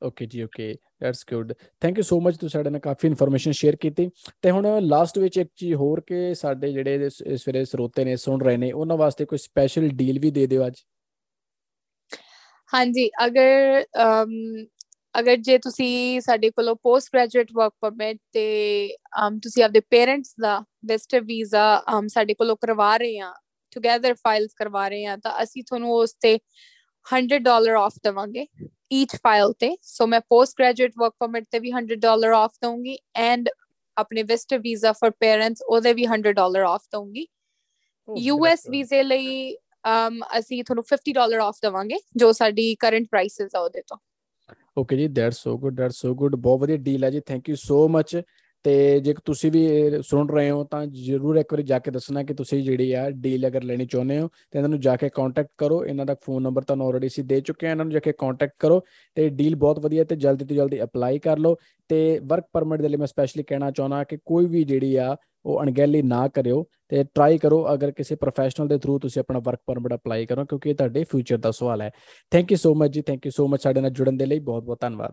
[0.00, 3.76] ਓਕੇ ਜੀ okay that's good thank you so much ਤੁਸੀਂ ਸਾਡੇ ਨਾਲ ਕਾਫੀ ਇਨਫੋਰਮੇਸ਼ਨ ਸ਼ੇਅਰ
[3.76, 4.08] ਕੀਤੀ।
[4.42, 8.42] ਤੇ ਹੁਣ ਲਾਸਟ ਵਿੱਚ ਇੱਕ ਚੀਜ਼ ਹੋਰ ਕਿ ਸਾਡੇ ਜਿਹੜੇ ਇਸ ਵੇਲੇ ਸਰੋਤੇ ਨੇ ਸੁਣ
[8.44, 10.82] ਰਹੇ ਨੇ ਉਹਨਾਂ ਵਾਸਤੇ ਕੋਈ ਸਪੈਸ਼ਲ ਡੀਲ ਵੀ ਦੇ ਦਿਓ ਅੱਜ।
[12.72, 13.84] ਹਾਂਜੀ ਅਗਰ
[15.14, 18.96] ਅਗਰ ਜੇ ਤੁਸੀਂ ਸਾਡੇ ਕੋਲੋਂ ਪੋਸਟ ਗ੍ਰੈਜੂਏਟ ਵਰਕ ਪਰਮਿਟ ਤੇ
[19.42, 23.32] ਤੁਸੀਂ ਆਪਣੇ ਪੇਰੈਂਟਸ ਦਾ ਵਿਜ਼ਟਰ ਵੀਜ਼ਾ ਸਾਡੇ ਕੋਲੋਂ ਕਰਵਾ ਰਹੇ ਆ
[23.76, 26.38] ਟੁਗੇਦਰ ਫਾਈਲਸ ਕਰਵਾ ਰਹੇ ਆ ਤਾਂ ਅਸੀਂ ਤੁਹਾਨੂੰ ਉਸ ਤੇ
[27.06, 28.46] 100 ਡਾਲਰ ਆਫ ਦਵਾਂਗੇ
[28.92, 32.98] ਈਚ ਫਾਈਲ ਤੇ। ਸੋ ਮੈਂ ਪੋਸਟ ਗ੍ਰੈਜੂਏਟ ਵਰਕ ਪਰਮਿਟ ਤੇ ਵੀ 100 ਡਾਲਰ ਆਫ ਦਊਂਗੀ
[33.22, 33.48] ਐਂਡ
[33.96, 37.26] ਆਪਣੇ ਵਿਜ਼ਟਰ ਵੀਜ਼ਾ ਫॉर ਪੇਰੈਂਟਸ ਉਹਦੇ ਵੀ 100 ਡਾਲਰ ਆਫ ਦਊਂਗੀ।
[38.08, 39.54] ਯੂਐਸ ਵੀਜ਼ੇ ਲਈ
[39.88, 43.98] um, ਅਸੀਂ ਤੁਹਾਨੂੰ 50 ਡਾਲਰ ਆਫ ਦਵਾਂਗੇ ਜੋ ਸਾਡੀ ਕਰੰਟ ਪ੍ਰਾਈਸਸ ਆ ਉਹਦੇ ਤੋਂ।
[44.78, 47.56] ਓਕੇ ਜੀ that's so good that's so good ਬਹੁਤ ਵਧੀਆ ਡੀਲ ਹੈ ਜੀ ਥੈਂਕ ਯੂ
[47.56, 48.16] ਸੋ ਮਚ
[48.66, 52.22] ਤੇ ਜੇ ਤੁਸੀਂ ਵੀ ਇਹ ਸੁਣ ਰਹੇ ਹੋ ਤਾਂ ਜਰੂਰ ਇੱਕ ਵਾਰੀ ਜਾ ਕੇ ਦੱਸਣਾ
[52.22, 55.50] ਕਿ ਤੁਸੀਂ ਜਿਹੜੀ ਆ ਡੀਲ ਅਗਰ ਲੈਣੀ ਚਾਹੁੰਦੇ ਹੋ, ਤੇ ਇਹਨਾਂ ਨੂੰ ਜਾ ਕੇ ਕੰਟੈਕਟ
[55.58, 58.12] ਕਰੋ, ਇਹਨਾਂ ਦਾ ਫੋਨ ਨੰਬਰ ਤੁਹਾਨੂੰ ਆਲਰੇਡੀ ਅਸੀਂ ਦੇ ਚੁੱਕੇ ਹਾਂ, ਇਹਨਾਂ ਨੂੰ ਜਾ ਕੇ
[58.12, 58.80] ਕੰਟੈਕਟ ਕਰੋ
[59.16, 61.56] ਤੇ ਡੀਲ ਬਹੁਤ ਵਧੀਆ ਤੇ ਜਲਦੀ ਤੋਂ ਜਲਦੀ ਅਪਲਾਈ ਕਰ ਲਓ
[61.90, 65.62] ਤੇ ਵਰਕ ਪਰਮਿਟ ਦੇ ਲਈ ਮੈਂ ਸਪੈਸ਼ਲੀ ਕਹਿਣਾ ਚਾਹੁੰਦਾ ਕਿ ਕੋਈ ਵੀ ਜਿਹੜੀ ਆ ਉਹ
[65.62, 69.94] ਅਣਗਹਿਲੀ ਨਾ ਕਰਿਓ ਤੇ ਟਰਾਈ ਕਰੋ, ਅਗਰ ਕਿਸੇ ਪ੍ਰੋਫੈਸ਼ਨਲ ਦੇ ਥਰੂ ਤੁਸੀਂ ਆਪਣਾ ਵਰਕ ਪਰਮਿਟ
[69.94, 71.90] ਅਪਲਾਈ ਕਰੋ ਕਿਉਂਕਿ ਇਹ ਤੁਹਾਡੇ ਫਿਊਚਰ ਦਾ ਸਵਾਲ ਹੈ।
[72.32, 74.64] ਥੈਂਕ ਯੂ ਸੋ ਮਚ ਜੀ ਥੈਂਕ ਯੂ ਸੋ ਮਚ ਸਾਡੇ ਨਾਲ ਜੁੜਨ ਦੇ ਲਈ ਬਹੁਤ
[74.64, 75.12] ਬਹੁਤ ਧੰਨਵਾਦ।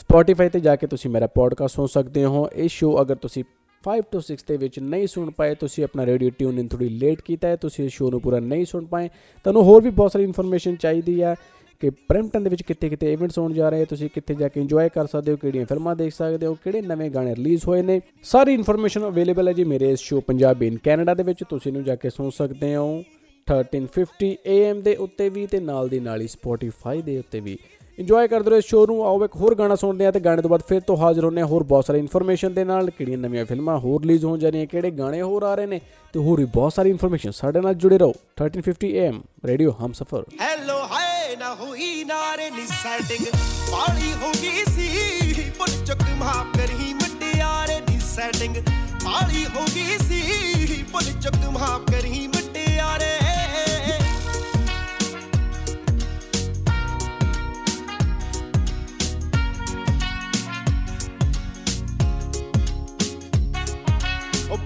[0.00, 3.44] Spotify ਤੇ ਜਾ ਕੇ ਤੁਸੀਂ ਮੇਰਾ ਪੋਡਕਾਸਟ ਸੁਣ ਸਕਦੇ ਹੋ। ਇਹ ਸ਼ੋ ਅਗਰ ਤੁਸੀਂ
[3.84, 7.20] 5 ਤੋਂ 6 ਦੇ ਵਿੱਚ ਨਹੀਂ ਸੁਣ ਪਾਏ, ਤੁਸੀਂ ਆਪਣਾ ਰੇਡੀਓ ਟਿਊਨ ਇਨ ਥੋੜੀ ਲੇਟ
[7.20, 9.08] ਕੀਤਾ ਹੈ, ਤੁਸੀਂ ਇਸ ਸ਼ੋ ਨੂੰ ਪੂਰਾ ਨਹੀਂ ਸੁਣ ਪਾਏ।
[9.44, 11.34] ਤੁਹਾਨੂੰ ਹੋਰ ਵੀ ਬਹੁਤ ਸਾਰੀ ਇਨਫੋਰਮੇਸ਼ਨ ਚਾਹੀਦੀ ਹੈ
[11.80, 14.88] ਕਿ ਬ੍ਰੈਂਪਟਨ ਦੇ ਵਿੱਚ ਕਿੱਥੇ ਕਿੱਥੇ ਇਵੈਂਟਸ ਹੋਣ ਜਾ ਰਹੇ, ਤੁਸੀਂ ਕਿੱਥੇ ਜਾ ਕੇ ਇੰਜੋਏ
[14.88, 18.54] ਕਰ ਸਕਦੇ ਹੋ, ਕਿਹੜੀਆਂ ਫਿਲਮਾਂ ਦੇਖ ਸਕਦੇ ਹੋ, ਕਿਹੜੇ ਨਵੇਂ ਗਾਣੇ ਰਿਲੀਜ਼ ਹੋਏ ਨੇ। ਸਾਰੀ
[18.54, 21.96] ਇਨਫੋਰਮੇਸ਼ਨ ਅਵੇਲੇਬਲ ਹੈ ਜੀ ਮੇਰੇ ਇਸ ਸ਼ੋ ਪੰਜਾਬ ਇਨ ਕੈਨੇਡਾ ਦੇ ਵਿੱਚ, ਤੁਸੀਂ ਨੂੰ ਜਾ
[21.96, 23.04] ਕੇ ਸੁਣ ਸਕਦੇ ਹੋ।
[23.46, 27.58] 1350 AM ਦੇ ਉੱਤੇ ਵੀ ਤੇ ਨਾਲ ਦੀ ਨਾਲ ਹੀ Spotify ਦੇ ਉੱਤੇ ਵੀ।
[28.00, 30.50] ਇੰਜੋਏ ਕਰਦੇ ਰਹੋ ਇਸ ਸ਼ੋਅ ਨੂੰ। ਆਓ ਇੱਕ ਹੋਰ ਗਾਣਾ ਸੁਣਦੇ ਆ ਤੇ ਗਾਣੇ ਤੋਂ
[30.50, 33.78] ਬਾਅਦ ਫਿਰ ਤੋਂ ਹਾਜ਼ਰ ਹੁੰਦੇ ਆ ਹੋਰ ਬਹੁਤ ਸਾਰੀ ਇਨਫੋਰਮੇਸ਼ਨ ਦੇ ਨਾਲ। ਕਿਹੜੀਆਂ ਨਵੀਆਂ ਫਿਲਮਾਂ
[33.78, 35.80] ਹੋਰ ਰਿਲੀਜ਼ ਹੋਣ ਜਾ ਰਹੀਆਂ ਕਿਹੜੇ ਗਾਣੇ ਹੋਰ ਆ ਰਹੇ ਨੇ
[36.14, 40.78] ਤੇ ਹੋਰ ਵੀ ਬਹੁਤ ਸਾਰੀ ਇਨਫੋਰਮੇਸ਼ਨ ਸਾਡੇ ਨਾਲ ਜੁੜੇ ਰਹੋ। 1350 AM ਰੇਡੀਓ ਹਮਸਫਰ। ਹੈਲੋ
[40.92, 43.26] ਹਾਏ, ਨਾ ਹੋਈ ਨਾਰੇ ਨੀ ਸੈਟਿੰਗ
[43.72, 48.56] ਪਾਲੀ ਹੋ ਗਈ ਸੀ, ਪੁੱਤ ਚੁੱਕ ਮਾਫ ਕਰਹੀ ਮਟਿਆਰੇ ਦੀ ਸੈਟਿੰਗ
[49.04, 53.14] ਪਾਲੀ ਹੋ ਗਈ ਸੀ, ਪੁੱਤ ਚੁੱਕ ਮਾਫ ਕਰਹੀ ਮਟਿਆਰੇ।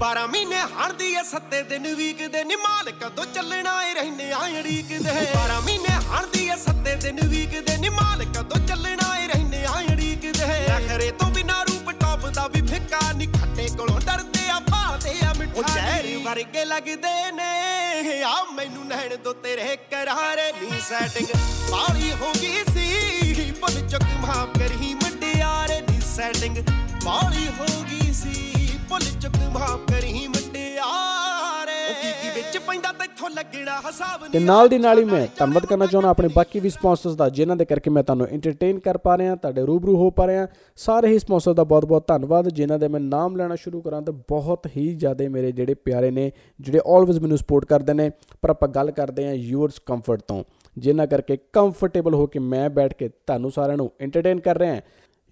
[0.00, 4.38] 12 ਮਹੀਨੇ ਹਣਦੀ ਐ ਸੱਤੇ ਦਿਨ ਵੀਕ ਦੇ ਨੀ ਮਾਲਕ ਕਦੋਂ ਚੱਲਣਾ ਏ ਰਹਿੰਦੇ ਆ
[4.60, 9.26] ਅੜੀਕ ਦੇ। 12 ਮਹੀਨੇ ਹਣਦੀ ਐ ਸੱਤੇ ਦਿਨ ਵੀਕ ਦੇ ਨੀ ਮਾਲਕ ਕਦੋਂ ਚੱਲਣਾ ਏ
[9.26, 14.00] ਰਹਿੰਦੇ ਆ ਅੜੀਕ ਦੇ। ਨਖਰੇ ਤੋਂ ਬਿਨਾ ਰੂਪ ਟੌਪ ਦਾ ਵੀ ਫਿੱਕਾ ਨੀ ਖੱਟੇ ਕੋਲੋਂ
[14.00, 19.76] ਡਰਦੇ ਆ ਭਾਦੇ ਆ ਮਿੱਠਾ ਉਹ ਜ਼ਹਿਰ ਵਰਗੇ ਲੱਗਦੇ ਨੇ ਆ ਮੈਨੂੰ ਨੈਣ ਦੋ ਤੇਰੇ
[19.90, 21.28] ਕਰਾਰੇ ਨੀ ਸੈਟਿੰਗ
[21.70, 26.56] ਬਾਲੀ ਹੋ ਗਈ ਸੀ ਪੁੱਲ ਚੁੱਕ ਮਾਫ ਕਰਹੀ ਮਟਿਆਰੇ ਨੀ ਸੈਟਿੰਗ
[27.04, 33.30] ਬਾਲੀ ਹੋ ਗਈ ਸੀ। ਭੁੱਲ ਚੁੱਕ ਮਾਫ ਕਰੀ ਮਟਿਆਰੇ ਉਹ ਕੀ ਕੀ ਵਿੱਚ ਪੈਂਦਾ ਤੈਥੋਂ
[33.30, 37.14] ਲੱਗਣਾ ਹਿਸਾਬ ਤੇ ਨਾਲ ਦੀ ਨਾਲ ਹੀ ਮੈਂ ਧੰਨਵਾਦ ਕਰਨਾ ਚਾਹੁੰਦਾ ਆਪਣੇ ਬਾਕੀ ਵੀ ਸਪਾਂਸਰਸ
[37.14, 40.46] ਦਾ ਜਿਨ੍ਹਾਂ ਦੇ ਕਰਕੇ ਮੈਂ ਤੁਹਾਨੂੰ ਐਂਟਰਟੇਨ ਕਰ ਪਾ ਰਿਹਾ ਤੁਹਾਡੇ ਰੂਬਰੂ ਹੋ ਪਾ ਰਿਹਾ।
[40.76, 44.66] ਸਾਰੇ ਹੀ ਸਪਾਂਸਰ ਦਾ ਬਹੁਤ-ਬਹੁਤ ਧੰਨਵਾਦ ਜਿਨ੍ਹਾਂ ਦੇ ਮੈਂ ਨਾਮ ਲੈਣਾ ਸ਼ੁਰੂ ਕਰਾਂ ਤਾਂ ਬਹੁਤ
[44.76, 48.10] ਹੀ ਜ਼ਿਆਦਾ ਮੇਰੇ ਜਿਹੜੇ ਪਿਆਰੇ ਨੇ ਜਿਹੜੇ ਆਲਵੇਜ਼ ਮੈਨੂੰ ਸਪੋਰਟ ਕਰਦੇ ਨੇ।
[48.42, 50.44] ਪਰ ਆਪਾਂ ਗੱਲ ਕਰਦੇ ਹਾਂ ਯੂਅਰਸ ਕੰਫਰਟ ਤੋਂ
[50.78, 54.80] ਜਿਨ੍ਹਾਂ ਕਰਕੇ ਕੰਫਰਟੇਬਲ ਹੋ ਕੇ ਮੈਂ ਬੈਠ ਕੇ ਤੁਹਾਨੂੰ ਸਾਰਿਆਂ ਨੂੰ ਐਂਟਰਟੇਨ ਕਰ ਰਿਹਾ। ਹਾਂ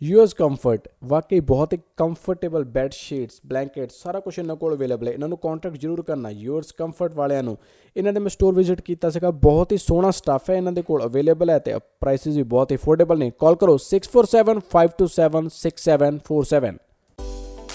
[0.05, 5.13] ਯੂਐਸ ਕੰਫਰਟ ਵਾਕਈ ਬਹੁਤ ਹੀ ਕੰਫਰਟੇਬਲ ਬੈੱਡ ਸ਼ੀਟਸ ਬਲੈਂਕਟ ਸਾਰਾ ਕੁਝ ਇਹਨਾਂ ਕੋਲ ਅਵੇਲੇਬਲ ਹੈ।
[5.13, 7.59] ਇਹਨਾਂ ਨੂੰ ਕੰਟੈਕਟ ਜ਼ਰੂਰ ਕਰਨਾ ਯੂਐਸ ਕੰਫਰਟ ਵਾਲਿਆਂ ਨੂੰ।
[7.97, 11.05] ਇਹਨਾਂ ਦੇ ਮੈਂ ਸਟੋਰ ਵਿਜ਼ਿਟ ਕੀਤਾ ਸੀਗਾ, ਬਹੁਤ ਹੀ ਸੋਹਣਾ ਸਟੱਫ ਹੈ ਇਹਨਾਂ ਦੇ ਕੋਲ
[11.05, 16.79] ਅਵੇਲੇਬਲ ਹੈ ਤੇ ਪ੍ਰਾਈਸਿਸ ਵੀ ਬਹੁਤ ਹੀ ਅਫੋਰਡੇਬਲ ਨੇ। ਕਾਲ ਕਰੋ 6475276747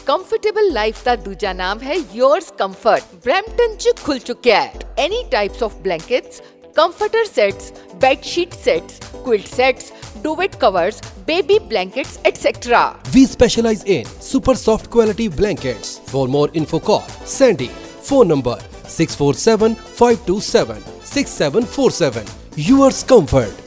[0.06, 5.64] ਕੰਫਰਟੇਬਲ ਲਾਈਫ ਦਾ ਦੂਜਾ ਨਾਮ ਹੈ yours comfort ਬ੍ਰੈਂਪਟਨ ਚ ਖੁੱਲ ਚੁੱਕਿਆ ਹੈ। Any types
[5.64, 6.42] of blankets
[6.78, 7.70] comforter sets,
[8.02, 9.86] bed sheet sets, quilt sets
[10.24, 16.00] duvet covers baby blankets etc We specialize in super soft quality blankets.
[16.06, 17.70] For more info call Sandy.
[18.02, 22.26] Phone number 647 527 6747.
[22.56, 23.67] Yours Comfort.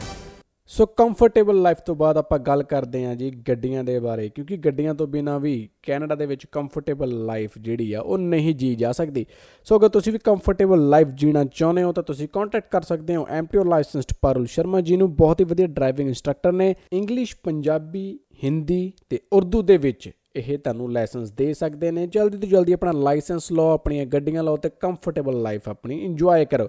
[0.71, 4.95] So comfortable life ਤੋਂ ਬਾਅਦ ਆਪਾਂ ਗੱਲ ਕਰਦੇ ਹਾਂ ਜੀ ਗੱਡੀਆਂ ਦੇ ਬਾਰੇ, ਕਿਉਂਕਿ ਗੱਡੀਆਂ
[4.95, 9.25] ਤੋਂ ਬਿਨਾ ਵੀ ਕੈਨੇਡਾ ਦੇ ਵਿੱਚ ਕੰਫਰਟੇਬਲ ਲਾਈਫ ਜਿਹੜੀ ਆ, ਉਹ ਨਹੀਂ ਜੀ ਜਾ ਸਕਦੀ।
[9.67, 13.27] ਸੋ ਅਗਰ ਤੁਸੀਂ ਵੀ ਕੰਫਰਟੇਬਲ ਲਾਈਫ ਜੀਣਾ ਚਾਹੁੰਦੇ ਹੋ ਤਾਂ ਤੁਸੀਂ ਕੰਟੈਕਟ ਕਰ ਸਕਦੇ ਹੋ
[13.31, 18.93] ਐਮਟੀਓ ਲਾਇਸੈਂਸਡ ਪਾਰੁਲ ਸ਼ਰਮਾ ਜੀ ਨੂੰ। ਬਹੁਤ ਹੀ ਵਧੀਆ ਡਰਾਈਵਿੰਗ ਇੰਸਟ੍ਰਕਟਰ ਨੇ। ਇੰਗਲਿਸ਼ ਪੰਜਾਬੀ ਹਿੰਦੀ
[19.11, 23.51] ਤੇ ਉਰਦੂ ਦੇ ਵਿੱਚ ਇਹ ਤੁਹਾਨੂੰ ਲਾਇਸੈਂਸ ਦੇ ਸਕਦੇ ਨੇ। ਜਲਦੀ ਤੋਂ ਜਲਦੀ ਆਪਣਾ ਲਾਇਸੈਂਸ
[23.53, 26.69] ਲਓ, ਆਪਣੀਆਂ ਗੱਡੀਆਂ ਲਓ ਤੇ ਕੰਫਰਟੇਬਲ ਲਾਈਫ ਆਪਣੀ ਇੰਜੋਏ ਕਰੋ।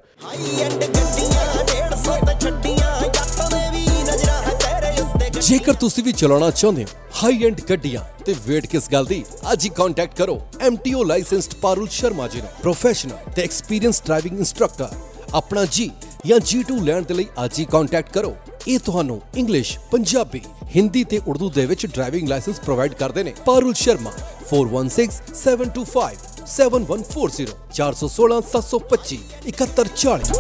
[5.51, 6.87] ਜੇਕਰ ਤੁਸੀਂ ਵੀ ਚਲਾਉਣਾ ਚਾਹੁੰਦੇ ਹੋ
[7.23, 10.35] ਹਾਈ ਐਂਡ ਗੱਡੀਆਂ ਤੇ ਵੇਟ ਕਿਸ ਗੱਲ ਦੀ ਅੱਜ ਹੀ ਕੰਟੈਕਟ ਕਰੋ
[10.67, 14.89] MTO ਲਾਇਸੈਂਸਡ ਪਾਰੁਲ ਸ਼ਰਮਾ ਜੀ ਨੂੰ। ਪ੍ਰੋਫੈਸ਼ਨਲ ਤੇ ਐਕਸਪੀਰੀਅੰਸ ਡਰਾਈਵਿੰਗ ਇੰਸਟ੍ਰਕਟਰ
[15.33, 15.89] ਆਪਣਾ ਜੀ
[16.25, 18.35] ਜਾਂ G2 ਲੈਣ ਦੇ ਲਈ ਅੱਜ ਹੀ ਕੰਟੈਕਟ ਕਰੋ।
[18.67, 20.41] ਇਹ ਤੁਹਾਨੂੰ ਇੰਗਲਿਸ਼ ਪੰਜਾਬੀ
[20.75, 24.11] ਹਿੰਦੀ ਤੇ ਉਰਦੂ ਦੇ ਵਿੱਚ ਡਰਾਈਵਿੰਗ ਲਾਇਸੈਂਸ ਪ੍ਰੋਵਾਈਡ ਕਰਦੇ ਨੇ। Parul Sharma
[24.51, 26.21] 416725
[26.53, 27.49] 7140
[27.79, 29.19] 416 725
[29.51, 30.31] 7140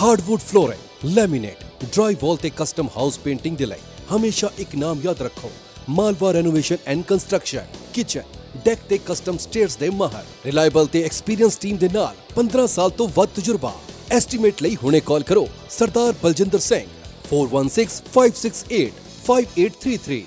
[0.00, 3.78] hardwood flooring laminate dry ਵਾਲ ਤੇ ਕਸਟਮ ਹਾਊਸ ਪੇਂਟਿੰਗ ਦੇ ਲਈ
[4.12, 5.50] ਹਮੇਸ਼ਾ ਇੱਕ ਨਾਮ ਯਾਦ ਰੱਖੋ।
[5.88, 7.64] Malwa renovation and construction
[7.94, 8.22] kitchen
[8.64, 13.08] deck ਤੇ ਕਸਟਮ ਸਟੇਅਰਸ ਦੇ ਮਾਹਰ। ਰਿਲਾਇਬਲ ਤੇ ਐਕਸਪੀਰੀਅੰਸ ਟੀਮ ਦੇ ਨਾਲ 15 ਸਾਲ ਤੋਂ
[13.16, 13.72] ਵੱਧ ਤਜਰਬਾ।
[14.10, 16.97] ਐਸਟੀਮੇਟ ਲਈ ਹੁਣੇ ਕਾਲ ਕਰੋ, ਸਰਦਾਰ ਬਲਜਿੰਦਰ ਸਿੰਘ।
[17.32, 20.22] 4165685833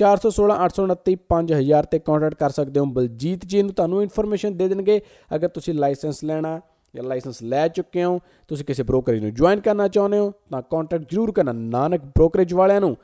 [0.00, 5.00] 416 829 5000 ਤੇ ਕੰਟੈਕਟ ਕਰ ਸਕਦੇ ਹੋ ਬਲਜੀਤ ਜੀ ਨੂੰ, ਤੁਹਾਨੂੰ ਇਨਫੋਰਮੇਸ਼ਨ ਦੇ ਦੇਣਗੇ।
[5.34, 6.60] ਅਗਰ ਤੁਸੀਂ ਲਾਇਸੈਂਸ ਲੈਣਾ
[6.94, 11.10] ਜਾਂ ਲਾਇਸੈਂਸ ਲੈ ਚੁੱਕੇ ਹੋ, ਤੁਸੀਂ ਕਿਸੇ ਬ੍ਰੋਕਰੇਜ ਨੂੰ ਜੁਆਇਨ ਕਰਨਾ ਚਾਹੁੰਦੇ ਹੋ, ਤਾਂ ਕੰਟੈਕਟ
[11.10, 12.96] ਜ਼ਰੂਰ ਕਰਨਾ ਨਾਨਕ ਬ੍ਰੋਕਰੇਜ ਵਾਲਿਆਂ ਨੂੰ।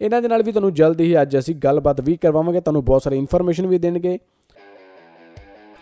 [0.00, 3.18] ਇਹਨਾਂ ਦੇ ਨਾਲ ਵੀ ਤੁਹਾਨੂੰ ਜਲਦ ਹੀ ਅੱਜ ਅਸੀਂ ਗੱਲਬਾਤ ਵੀ ਕਰਵਾਵਾਂਗੇ, ਤੁਹਾਨੂੰ ਬਹੁਤ ਸਾਰੀ
[3.18, 4.18] ਇਨਫੋਰਮੇਸ਼ਨ ਵੀ ਦੇਣਗੇ।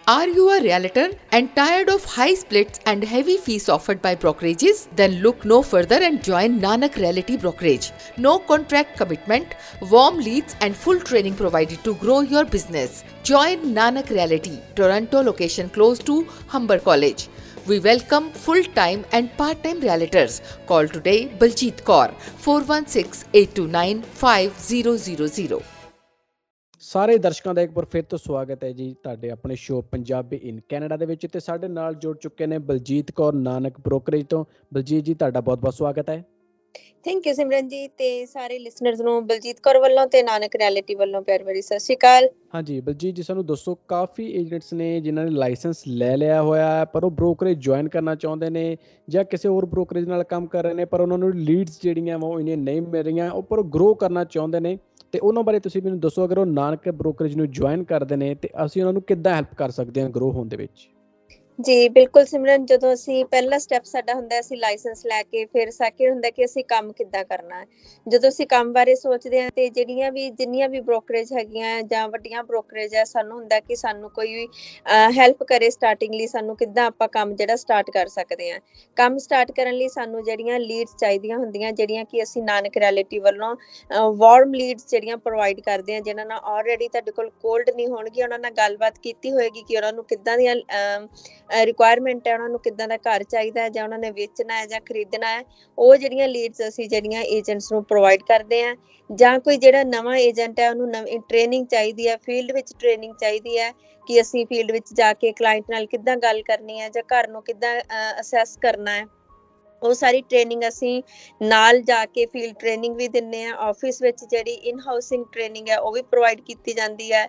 [0.09, 4.89] Are you a realtor and tired of high splits and heavy fees offered by brokerages?
[4.97, 7.93] Then look no further and join Nanak Realty Brokerage.
[8.17, 9.55] No contract commitment,
[9.93, 13.05] warm leads, and full training provided to grow your business.
[13.23, 17.29] Join Nanak Realty, Toronto location close to Humber College.
[17.69, 20.41] We welcome full time and part time realtors.
[20.67, 25.72] Call today Baljeet Kaur 416 829 5000.
[26.83, 30.61] ਸਾਰੇ ਦਰਸ਼ਕਾਂ ਦਾ ਇੱਕ ਵਾਰ ਫਿਰ ਤੋਂ ਸਵਾਗਤ ਹੈ ਜੀ ਤੁਹਾਡੇ ਆਪਣੇ ਸ਼ੋਅ ਪੰਜਾਬੀ ਇਨ
[30.69, 35.05] ਕੈਨੇਡਾ ਦੇ ਵਿੱਚ ਤੇ ਸਾਡੇ ਨਾਲ ਜੁੜ ਚੁੱਕੇ ਨੇ ਬਲਜੀਤ ਕੌਰ ਨਾਨਕ ਬ੍ਰੋਕਰੇਜ ਤੋਂ। ਬਲਜੀਤ
[35.05, 36.23] ਜੀ ਤੁਹਾਡਾ ਬਹੁਤ-ਬਹੁਤ ਸਵਾਗਤ ਹੈ।
[37.05, 41.23] ਥੈਂਕ ਯੂ ਸਿਮਰਨ ਜੀ ਤੇ ਸਾਰੇ ਲਿਸਨਰਸ ਨੂੰ ਬਲਜੀਤ ਕੌਰ ਵੱਲੋਂ ਤੇ ਨਾਨਕ ਰਿਐਲਿਟੀ ਵੱਲੋਂ
[41.23, 45.31] ਪਿਆਰ ਭਰੀ ਸਤਿ ਸ਼੍ਰੀ ਅਕਾਲ। ਹਾਂਜੀ ਬਲਜੀਤ ਜੀ ਸਾਨੂੰ ਦੱਸੋ ਕਾਫੀ ਏਜੰਟਸ ਨੇ ਜਿਨ੍ਹਾਂ ਨੇ
[45.31, 48.77] ਲਾਇਸੈਂਸ ਲੈ ਲਿਆ ਹੋਇਆ ਹੈ ਪਰ ਉਹ ਬ੍ਰੋਕਰੇਜ ਜੁਆਇਨ ਕਰਨਾ ਚਾਹੁੰਦੇ ਨੇ
[49.09, 52.39] ਜਾਂ ਕਿਸੇ ਹੋਰ ਬ੍ਰੋਕਰੇਜ ਨਾਲ ਕੰਮ ਕਰ ਰਹੇ ਨੇ ਪਰ ਉਹਨਾਂ ਨੂੰ ਲੀਡਸ ਜਿਹੜੀਆਂ ਉਹ
[52.41, 54.77] ਇੰਨੀਆਂ ਨਹੀਂ ਮਿਲ ਰਹੀਆਂ ਉਹ ਪਰ ਗਰੋ ਕਰਨਾ ਚਾਹੁੰਦੇ ਨੇ।
[55.13, 58.49] ਤੇ ਉਹਨਾਂ ਬਾਰੇ ਤੁਸੀਂ ਮੈਨੂੰ ਦੱਸੋ, ਅਗਰ ਉਹ ਨਾਨਕ ਬ੍ਰੋਕਰੇਜ ਨੂੰ ਜੁਆਇਨ ਕਰਦੇ ਨੇ ਤੇ
[58.65, 60.89] ਅਸੀਂ ਉਹਨਾਂ ਨੂੰ ਕਿੱਦਾਂ ਹੈਲਪ ਕਰ ਸਕਦੇ ਹਾਂ ਗਰੋ ਹੋਣ ਦੇ ਵਿੱਚ?
[61.65, 65.71] ਜੀ, ਬਿਲਕੁਲ ਸਿਮਰਨ, ਜਦੋਂ ਅਸੀਂ ਪਹਿਲਾ ਸਟੈਪ ਸਾਡਾ ਹੁੰਦਾ ਹੈ, ਅਸੀਂ ਲਾਇਸੈਂਸ ਲੈ ਕੇ, ਫਿਰ
[65.71, 67.67] ਸੈਕਿੰਡ ਹੁੰਦਾ ਕਿ ਅਸੀਂ ਕੰਮ ਕਿੱਦਾਂ ਕਰਨਾ ਹੈ।
[68.07, 72.43] ਜਦੋਂ ਅਸੀਂ ਕੰਮ ਬਾਰੇ ਸੋਚਦੇ ਹਾਂ ਤੇ ਜਿਹੜੀਆਂ ਵੀ, ਜਿੰਨੀਆਂ ਵੀ ਬ੍ਰੋਕਰੇਜ ਹੈਗੀਆਂ ਜਾਂ ਵੱਡੀਆਂ
[72.45, 74.47] ਬ੍ਰੋਕਰੇਜ ਹੈ, ਸਾਨੂੰ ਹੁੰਦਾ ਕਿ ਸਾਨੂੰ ਕੋਈ ਵੀ
[75.19, 78.59] ਹੈਲਪ ਕਰੇ ਸਟਾਰਟਿੰਗ ਲਈ, ਸਾਨੂੰ ਕਿੱਦਾਂ ਆਪਾਂ ਕੰਮ ਜਿਹੜਾ ਸਟਾਰਟ ਕਰ ਸਕਦੇ ਹਾਂ।
[78.97, 83.55] ਕੰਮ ਸਟਾਰਟ ਕਰਨ ਲਈ ਸਾਨੂੰ ਜਿਹੜੀਆਂ ਲੀਡਸ ਚਾਹੀਦੀਆਂ ਹੁੰਦੀਆਂ, ਜਿਹੜੀਆਂ ਕਿ ਅਸੀਂ ਨਾਨਕ ਰਿਐਲਿਟੀ ਵੱਲੋਂ
[84.17, 88.39] ਵਾਰਮ ਲੀਡਸ ਜਿਹੜੀਆਂ ਪ੍ਰੋਵਾਈਡ ਕਰਦੇ ਹਾਂ, ਜਿਨ੍ਹਾਂ ਨਾਲ ਆਲਰੇਡੀ ਤੁਹਾਡੇ ਕੋਲ ਕੋਲਡ ਨਹੀਂ ਹੋਣਗੀਆਂ, ਉਹਨਾਂ
[88.39, 90.55] ਨਾਲ ਗੱਲਬਾਤ ਕੀਤੀ ਹੋਏਗੀ ਕਿ ਉਹਨਾਂ ਨੂੰ ਕਿੱਦਾਂ ਦੀਆਂ
[91.67, 94.81] ਰਿਕੁਆਇਰਮੈਂਟ ਹੈ ਉਹਨਾਂ ਨੂੰ ਕਿੱਦਾਂ ਦਾ ਘਰ ਚਾਹੀਦਾ ਹੈ ਜਾਂ ਉਹਨਾਂ ਨੇ ਵੇਚਣਾ ਹੈ ਜਾਂ
[94.81, 95.43] ਖਰੀਦਣਾ ਹੈ,
[95.79, 98.75] ਉਹ ਜਿਹੜੀਆਂ ਲੀਡਸ ਅਸੀਂ ਜਿਹੜੀਆਂ ਏਜੰਟਸ ਨੂੰ ਪ੍ਰੋਵਾਈਡ ਕਰਦੇ ਆ
[99.11, 103.59] ਜਾਂ ਕੋਈ ਜਿਹੜਾ ਨਵਾਂ ਏਜੰਟ ਹੈ ਉਹਨੂੰ ਨਵੀਂ ਟ੍ਰੇਨਿੰਗ ਚਾਹੀਦੀ ਹੈ ਫੀਲਡ ਵਿੱਚ ਟ੍ਰੇਨਿੰਗ ਚਾਹੀਦੀ
[103.59, 103.71] ਹੈ
[104.07, 107.43] ਕਿ ਅਸੀਂ ਫੀਲਡ ਵਿੱਚ ਜਾ ਕੇ ਕਲਾਇੰਟ ਨਾਲ ਕਿੱਦਾਂ ਗੱਲ ਕਰਨੀ ਹੈ ਜਾਂ ਘਰ ਨੂੰ
[107.43, 107.75] ਕਿੱਦਾਂ
[108.21, 109.05] ਅਸੈਸ ਕਰਨਾ ਹੈ।
[109.83, 111.03] ਉਹ ਸਾਰੀ ਟ੍ਰੇਨਿੰਗ ਅਸੀਂ
[111.41, 115.79] ਨਾਲ ਜਾ ਕੇ ਫੀਲਡ ਟ੍ਰੇਨਿੰਗ ਵੀ ਦਿੰਨੇ ਆ ਆਫਿਸ ਵਿੱਚ ਜਿਹੜੀ ਇਨ ਹਾਊਸਿੰਗ ਟ੍ਰੇਨਿੰਗ ਹੈ
[115.79, 117.27] ਉਹ ਵੀ ਪ੍ਰੋਵਾਈਡ ਕੀਤੀ ਜਾਂਦੀ ਹੈ।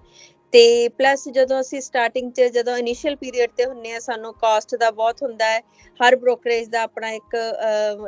[0.54, 4.89] ਤੇ ਪਲੱਸ ਜਦੋਂ ਅਸੀਂ ਸਟਾਰਟਿੰਗ 'ਚ ਜਦੋਂ ਇਨੀਸ਼ੀਅਲ ਪੀਰੀਅਡ ਤੇ ਹੁੰਨੇ ਆ, ਸਾਨੂੰ ਕਾਸਟ ਦਾ
[4.91, 5.62] ਬਹੁਤ ਹੁੰਦਾ ਹੈ।
[5.99, 7.36] ਹਰ ਬ੍ਰੋਕਰੇਜ ਦਾ ਆਪਣਾ ਇੱਕ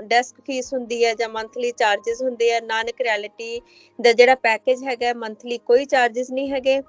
[0.07, 3.61] ਡੈਸਕ ਫੀਸ ਹੁੰਦੀ ਹੈ ਜਾਂ ਮੰਥਲੀ ਚਾਰजेस ਹੁੰਦੇ ਆ। ਨਾਨਕ ਰਿਐਲਿਟੀ
[3.99, 6.79] ਦਾ ਜਿਹੜਾ ਪੈਕੇਜ ਹੈਗਾ ਮੰਥਲੀ ਕੋਈ ਚਾਰजेस ਨਹੀਂ ਹੈਗੇ।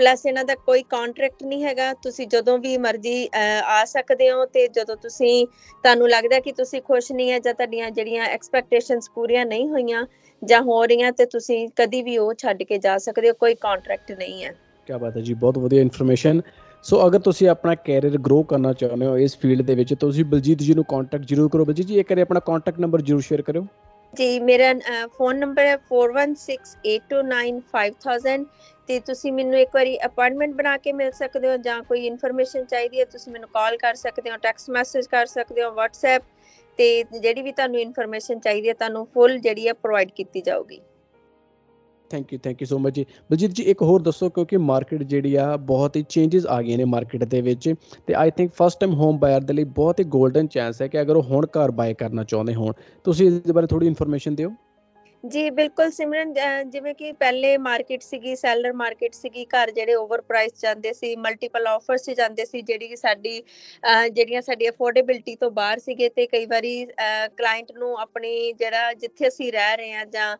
[0.00, 3.28] ਪਲੱਸ ਇਹਨਾਂ ਦਾ ਕੋਈ ਕੰਟਰੈਕਟ ਨਹੀਂ ਹੈਗਾ। ਤੁਸੀਂ ਜਦੋਂ ਵੀ ਮਰਜ਼ੀ
[3.64, 5.46] ਆ ਸਕਦੇ ਹੋ ਤੇ ਜਦੋਂ ਤੁਸੀਂ,
[5.84, 10.06] ਤੁਹਾਨੂੰ ਲੱਗਦਾ ਕਿ ਤੁਸੀਂ ਖੁਸ਼ ਨਹੀਂ ਹੈ ਜਾਂ ਤੁਹਾਡੀਆਂ ਜਿਹੜੀਆਂ ਐਕਸਪੈਕਟੇਸ਼ਨਸ ਪੂਰੀਆਂ ਨਹੀਂ ਹੋਈਆਂ
[10.42, 14.12] ਜਾਂ ਹੋ ਰਹੀਆਂ ਤੇ ਤੁਸੀਂ ਕਦੀ ਵੀ ਉਹ ਛੱਡ ਕੇ ਜਾ ਸਕਦੇ ਹੋ, ਕੋਈ ਕੰਟਰੈਕਟ
[14.12, 14.54] ਨਹੀਂ ਹੈ।
[14.90, 16.40] ਕੀ ਬਾਤ ਹੈ ਜੀ, ਬਹੁਤ ਵਧੀਆ ਇਨਫੋਰਮੇਸ਼ਨ
[16.84, 20.58] ਸੋ ਅਗਰ ਤੁਸੀਂ ਆਪਣਾ ਕੈਰੀਅਰ ਗਰੋ ਕਰਨਾ ਚਾਹੁੰਦੇ ਹੋ ਇਸ ਫੀਲਡ ਦੇ ਵਿੱਚ, ਤੁਸੀਂ ਬਲਜੀਤ
[20.58, 23.66] ਜੀ ਨੂੰ ਕੰਟੈਕਟ ਜ਼ਰੂਰ ਕਰੋ ਬਲਜੀਤ ਜੀ ਇਹ ਕਰੇ ਆਪਣਾ ਕੰਟੈਕਟ ਨੰਬਰ ਜ਼ਰੂਰ ਸ਼ੇਅਰ ਕਰਿਓ।
[24.14, 24.74] ਜੀ, ਮੇਰਾ
[25.18, 28.44] ਫੋਨ ਨੰਬਰ ਹੈ 4168295000
[28.88, 33.00] ਤੇ ਤੁਸੀਂ ਮੈਨੂੰ ਇੱਕ ਵਾਰੀ ਅਪਾਇੰਟਮੈਂਟ ਬਣਾ ਕੇ ਮਿਲ ਸਕਦੇ ਹੋ ਜਾਂ ਕੋਈ ਇਨਫੋਰਮੇਸ਼ਨ ਚਾਹੀਦੀ
[33.00, 36.22] ਹੈ, ਤੁਸੀਂ ਮੈਨੂੰ ਕਾਲ ਕਰ ਸਕਦੇ ਹੋ ਟੈਕਸਟ ਮੈਸੇਜ ਕਰ ਸਕਦੇ ਹੋ, WhatsApp
[36.78, 40.80] ਤੇ ਜਿਹੜੀ ਵੀ ਤੁਹਾਨੂੰ ਇਨਫੋਰਮੇਸ਼ਨ ਚਾਹੀਦੀ ਹੈ, ਤੁਹਾਨੂੰ ਫੁੱਲ ਜਿਹੜੀ ਹੈ ਪ੍ਰੋਵਾਈਡ ਕੀਤੀ ਜਾਊਗੀ।
[42.10, 45.34] Thank you thank you so much ਜੀ ਬਲਜੀਤ ਜੀ, ਇੱਕ ਹੋਰ ਦੱਸੋ, ਕਿਉਂਕਿ ਮਾਰਕੀਟ ਜਿਹੜੀ
[45.34, 47.74] ਆ, ਬਹੁਤ ਹੀ ਚੇਂਜਸ ਆ ਗਏ ਨੇ ਮਾਰਕੀਟ ਦੇ ਵਿੱਚ
[48.06, 51.00] ਤੇ I think first time home buyer ਦੇ ਲਈ ਬਹੁਤ ਹੀ 골ਡਨ ਚਾਂਸ ਹੈ ਕਿ
[51.00, 52.72] ਅਗਰ ਉਹ ਹੁਣ ਘਰ ਬਾਏ ਕਰਨਾ ਚਾਹੁੰਦੇ ਹੋਣ।
[53.04, 54.50] ਤੁਸੀਂ ਇਸ ਦੇ ਬਾਰੇ ਥੋੜੀ ਇਨਫੋਰਮੇਸ਼ਨ ਦਿਓ।
[55.24, 56.32] ਜੀ, ਬਿਲਕੁਲ ਸਿਮਰਨ
[56.66, 61.66] ਜਿਵੇਂ ਕਿ ਪਹਿਲੇ ਮਾਰਕੀਟ ਸੀਗੀ ਸੈਲਰ ਮਾਰਕੀਟ ਸੀਗੀ, ਘਰ ਜਿਹੜੇ ਓਵਰ ਪ੍ਰਾਈਸ ਜਾਂਦੇ ਸੀ ਮਲਟੀਪਲ
[61.66, 63.42] ਆਫਰਸ 'ਚ ਜਾਂਦੇ ਸੀ, ਜਿਹੜੀ ਕਿ ਸਾਡੀ
[64.12, 66.72] ਜਿਹੜੀਆਂ ਸਾਡੀ ਅਫੋਰਡੇਬਿਲਟੀ ਤੋਂ ਬਾਹਰ ਸੀਗੇ ਤੇ ਕਈ ਵਾਰੀ
[67.36, 70.36] ਕਲਾਇੰਟ ਨੂੰ ਆਪਣੀ ਜਿਹੜਾ ਜਿੱਥੇ ਅਸੀਂ ਰਹਿ ਰਹੇ ਹਾਂ ਜਾਂ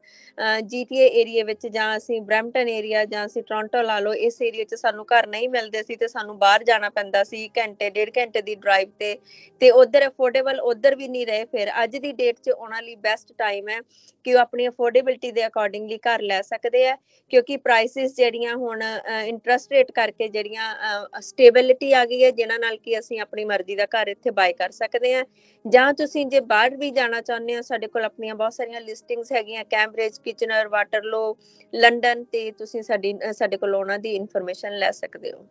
[0.62, 4.74] ਜੀਟੀਏ ਏਰੀਆ ਵਿੱਚ ਜਾਂ ਅਸੀਂ ਬ੍ਰੈਂਪਟਨ ਏਰੀਆ ਜਾਂ ਅਸੀਂ ਟੋਰਾਂਟੋ ਲਾ ਲਓ, ਇਸ ਏਰੀਆ 'ਚ
[4.76, 8.54] ਸਾਨੂੰ ਘਰ ਨਹੀਂ ਮਿਲਦੇ ਸੀ ਤੇ ਸਾਨੂੰ ਬਾਹਰ ਜਾਣਾ ਪੈਂਦਾ ਸੀ, ਘੰਟੇ, ਡੇਢ ਘੰਟੇ ਦੀ
[8.56, 9.16] ਡਰਾਈਵ ਤੇ
[9.60, 13.32] ਤੇ ਉਧਰ ਅਫੋਰਡੇਬਲ ਉਧਰ ਵੀ ਨਹੀਂ ਰਹੇ, ਫਿਰ ਅੱਜ ਦੀ ਡੇਟ 'ਚ ਉਹਨਾਂ ਲਈ ਬੈਸਟ
[13.38, 13.80] ਟਾਈਮ ਹੈ
[14.26, 16.96] ਕਿ ਉਹ ਆਪਣੀ ਅਫੋਰਡੇਬਿਲਟੀ ਦੇ ਅਕੋਰਡਿੰਗਲੀ ਘਰ ਲੈ ਸਕਦੇ ਆ,
[17.32, 18.82] ਕਿਉਂਕਿ ਪ੍ਰਾਈਸਿਸ ਜਿਹੜੀਆਂ ਹੁਣ
[19.24, 23.86] ਇੰਟਰਸਟ ਰੇਟ ਕਰਕੇ ਜਿਹੜੀਆਂ ਸਟੇਬਿਲਿਟੀ ਆ ਗਈ ਹੈ ਜਿਨ੍ਹਾਂ ਨਾਲ ਕਿ ਅਸੀਂ ਆਪਣੀ ਮਰਜ਼ੀ ਦਾ
[23.94, 25.24] ਘਰ ਇੱਥੇ ਬਾਈ ਕਰ ਸਕਦੇ ਆ
[25.64, 29.64] ਜਾਂ ਤੁਸੀਂ ਜੇ ਬਾਹਰ ਵੀ ਜਾਣਾ ਚਾਹੁੰਦੇ ਹੋ, ਸਾਡੇ ਕੋਲ ਆਪਣੀਆਂ ਬਹੁਤ ਸਾਰੀਆਂ ਲਿਸਟਿੰਗਸ ਹੈਗੀਆਂ
[29.70, 31.36] ਕੈਂਬਰਿਜ ਕਿਚਨਰ ਵਾਟਰਲੋ
[31.72, 35.46] ਲੰਡਨ ਤੇ ਤੁਸੀਂ ਸਾਡੀ ਸਾਡੇ ਕੋਲ ਉਹਨਾਂ ਦੀ ਇਨਫੋਰਮੇਸ਼ਨ ਲੈ ਸਕਦੇ ਹੋ।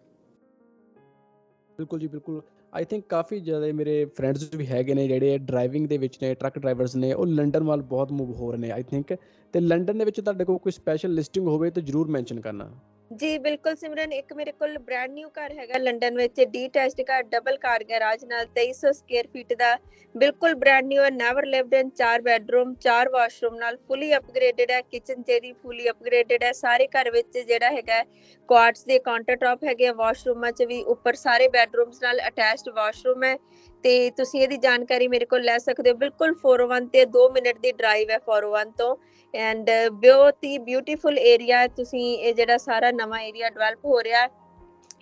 [1.79, 2.41] ਬਿਲਕੁਲ ਜੀ, ਬਿਲਕੁਲ।
[2.73, 6.59] ਆਈ ਥਿੰਕ ਕਾਫੀ ਜ਼ਿਆਦਾ ਮੇਰੇ ਫਰੈਂਡਸ ਵੀ ਹੈਗੇ ਨੇ ਜਿਹੜੇ ਡਰਾਈਵਿੰਗ ਦੇ ਵਿੱਚ ਨੇ ਟਰੱਕ
[6.59, 9.13] ਡਰਾਈਵਰਸ ਨੇ, ਉਹ ਲੰਡਨ ਵੱਲ ਬਹੁਤ ਮੂਵ ਹੋ ਰਹੇ ਨੇ ਆਈ ਥਿੰਕ
[9.53, 12.69] ਤੇ ਲੰਡਨ ਦੇ ਵਿੱਚ ਤੁਹਾਡੇ ਕੋਲ ਕੋਈ ਸਪੈਸ਼ਲ ਲਿਸਟਿੰਗ ਹੋਵੇ ਤਾਂ ਜਰੂਰ ਮੈਂਸ਼ਨ ਕਰਨਾ।
[13.11, 17.57] ਜੀ, ਬਿਲਕੁਲ ਸਿਮਰਨ, ਇੱਕ ਮੇਰੇ ਕੋਲ ਬ੍ਰਾਂਡ ਨਿਊ ਘਰ ਹੈਗਾ ਲੰਡਨ ਵਿੱਚ ਡੀਟੈਚਡ ਘਰ ਡਬਲ
[17.57, 19.77] ਕਾਰ ਗੈਰਾਜ ਨਾਲ 2300 ਸਕੁਅਰ ਫੀਟ ਦਾ,
[20.15, 24.81] ਬਿਲਕੁਲ ਬ੍ਰਾਂਡ ਨਿਊ ਹੈ ਨੈਵਰ ਲਿਵਡ ਇਨ ਚਾਰ ਬੈੱਡਰੂਮ ਚਾਰ ਵਾਸ਼ਰੂਮ ਨਾਲ ਫੁੱਲੀ ਅਪਗ੍ਰੇਡਡ ਹੈ
[24.83, 28.03] ਕਿਚਨ ਜਿਹੜੀ ਫੁੱਲੀ ਅਪਗ੍ਰੇਡਡ ਹੈ, ਸਾਰੇ ਘਰ ਵਿੱਚ ਜਿਹੜਾ ਹੈਗਾ
[28.49, 33.35] ਕੁਆਰਟਸ ਦੇ ਕਾਊਂਟਰ ਟਾਪ ਹੈਗੇ ਵਾਸ਼ਰੂਮਾਂ 'ਚ ਵੀ, ਉੱਪਰ ਸਾਰੇ ਬੈੱਡਰੂਮਸ ਨਾਲ ਅਟੈਚਡ ਵਾਸ਼ਰੂਮ ਹੈ।
[33.83, 37.73] ਤੇ ਤੁਸੀਂ ਇਹਦੀ ਜਾਣਕਾਰੀ ਮੇਰੇ ਕੋਲ ਲੈ ਸਕਦੇ ਹੋ। ਬਿਲਕੁਲ 401 ਤੇ 2 ਮਿੰਟ ਦੀ
[37.73, 38.95] ਡਰਾਈਵ ਹੈ 401 ਤੋਂ।
[39.33, 39.69] ਐਂਡ
[40.01, 44.27] ਬਹੁਤ ਹੀ ਬਿਊਟੀਫੁਲ ਏਰੀਆ ਤੁਸੀਂ ਇਹ ਜਿਹੜਾ ਸਾਰਾ ਨਵਾਂ ਏਰੀਆ ਡਿਵੈਲਪ ਹੋ ਰਿਹਾ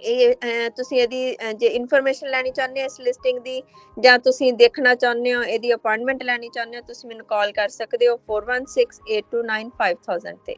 [0.01, 0.36] ਇਹ
[0.78, 3.63] ਤੁਸੀਂ ਇਹਦੀ ਜੇ ਇਨਫੋਰਮੇਸ਼ਨ ਲੈਣੀ ਚਾਹੁੰਦੇ ਹੋ ਇਸ ਲਿਸਟਿੰਗ ਦੀ,
[3.97, 8.07] ਜਾਂ ਤੁਸੀਂ ਦੇਖਣਾ ਚਾਹੁੰਦੇ ਹੋ, ਇਹਦੀ ਅਪਾਇੰਟਮੈਂਟ ਲੈਣੀ ਚਾਹੁੰਦੇ ਹੋ, ਤੁਸੀਂ ਮੈਨੂੰ ਕਾਲ ਕਰ ਸਕਦੇ
[8.07, 10.55] ਹੋ 4168295000 ਤੇ।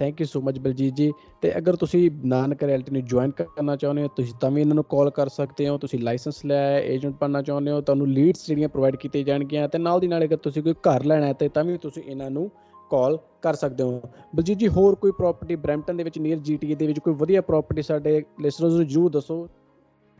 [0.00, 1.10] Thank you so much Baljit ji
[1.42, 4.84] ਤੇ ਅਗਰ ਤੁਸੀਂ ਨਾਨਕ ਰੈਲਟੀ ਨੂੰ ਜੁਆਇਨ ਕਰਨਾ ਚਾਹੁੰਦੇ ਹੋ, ਤੁਸੀਂ ਤਾਂ ਵੀ ਇਹਨਾਂ ਨੂੰ
[4.90, 8.68] ਕਾਲ ਕਰ ਸਕਦੇ ਹੋ, ਤੁਸੀਂ ਲਾਇਸੈਂਸ ਲਿਆ ਹੈ ਏਜੰਟ ਬਣਨਾ ਚਾਹੁੰਦੇ ਹੋ, ਤੁਹਾਨੂੰ ਲੀਡਸ ਜਿਹੜੀਆਂ
[8.68, 11.64] ਪ੍ਰੋਵਾਈਡ ਕੀਤੇ ਜਾਣਗੀਆਂ ਤੇ ਨਾਲ ਦੀ ਨਾਲ ਅਗਰ ਤੁਸੀਂ ਕੋਈ ਘਰ ਲੈਣਾ ਹੈ ਤੇ ਤਾਂ
[11.64, 12.50] ਵੀ ਤੁਸੀਂ ਇਹਨਾਂ ਨੂੰ
[12.90, 14.00] ਕਾਲ ਕਰ ਸਕਦੇ ਹੋ।
[14.36, 17.82] ਬਲਜੀਤ ਜੀ ਹੋਰ ਕੋਈ ਪ੍ਰਾਪਰਟੀ ਬ੍ਰੈਂਪਟਨ ਦੇ ਵਿੱਚ ਨੀਅਰ ਜੀਟੀਏ ਦੇ ਵਿੱਚ ਕੋਈ ਵਧੀਆ ਪ੍ਰਾਪਰਟੀ
[17.82, 19.46] ਸਾਡੇ ਲਿਸਨਰਸ ਨੂੰ ਜਰੂਰ ਦੱਸੋ।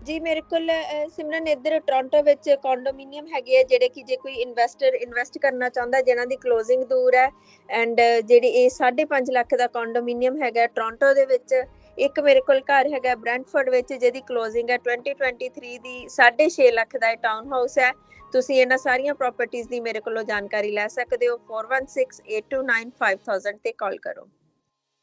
[0.01, 4.43] ਜੀ ਮੇਰੇ ਕੋਲ ਅਹ, ਸਿਮਰਨ ਇੱਧਰ ਟੋਰਾਂਟੋ ਵਿੱਚ ਕੰਡੋਮੀਨੀਅਮ ਹੈਗੇ ਆ ਜਿਹੜੇ ਕਿ ਜੇ ਕੋਈ
[4.43, 7.31] ਇਨਵੈਸਟਰ ਇਨਵੈਸਟ ਕਰਨਾ ਚਾਹੁੰਦਾ ਜਿਨ੍ਹਾਂ ਦੀ ਕਲੋਜ਼ਿੰਗ ਦੂਰ ਹੈ
[7.69, 11.65] ਐਂਡ ਜਿਹੜੀ ਇਹ 5.5 ਲੱਖ ਦਾ ਕੰਡੋਮੀਨੀਅਮ ਹੈਗਾ ਟੋਰਾਂਟੋ ਦੇ ਵਿੱਚ
[11.99, 17.15] ਇੱਕ ਮੇਰੇ ਕੋਲ ਘਰ ਹੈਗਾ ਬ੍ਰੈਂਟਫੋਰਡ ਵਿੱਚ ਜਿਹਦੀ ਕਲੋਜ਼ਿੰਗ ਹੈ 2023 ਦੀ 6.5 ਲੱਖ ਦਾ
[17.23, 17.93] ਟਾਊਨ ਹਾਊਸ ਹੈ।
[18.33, 24.27] ਤੁਸੀਂ ਇਹਨਾਂ ਸਾਰੀਆਂ ਪ੍ਰਾਪਰਟੀਆਂ ਦੀ ਮੇਰੇ ਕੋਲੋਂ ਜਾਣਕਾਰੀ ਲੈ ਸਕਦੇ ਹੋ 4168295000 ਤੇ ਕਾਲ ਕਰੋ।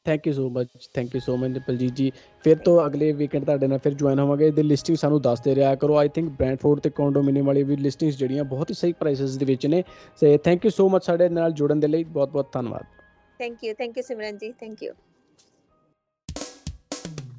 [0.08, 2.12] Thank you so much thank you so much Nipaljit ji
[2.45, 5.97] ਫਿਰ ਤੋਂ ਅਗਲੇ ਵੀਕਐਂਡ ਤੁਹਾਡੇ ਨਾਲ ਫਿਰ ਜੁਆਇਨ ਹੋਵਾਂਗੇ ਇਹਦੀ ਲਿਸਟਿੰਗ ਸਾਨੂੰ ਦੱਸਦੇ ਰਿਹਾ ਕਰੋ
[5.97, 9.68] ਆਈ ਥਿੰਕ ਬ੍ਰੈਂਡਫੋਰਡ ਤੇ ਕੰਡੋਮੀਨੀਅਮ ਵਾਲੀ ਵੀ ਲਿਸਟਿੰਗਸ ਜਿਹੜੀਆਂ ਬਹੁਤ ਹੀ ਸਹੀ ਪ੍ਰਾਈਸਸ ਦੇ ਵਿੱਚ
[9.68, 9.84] ਨੇ
[10.22, 12.86] ਸੇ ਥੈਂਕ ਯੂ ਸੋ ਮਚ ਸਾਡੇ ਨਾਲ ਜੁੜਨ ਦੇ ਲਈ ਬਹੁਤ ਬਹੁਤ ਧੰਨਵਾਦ
[13.39, 14.93] thank you thank you Simran ji thank you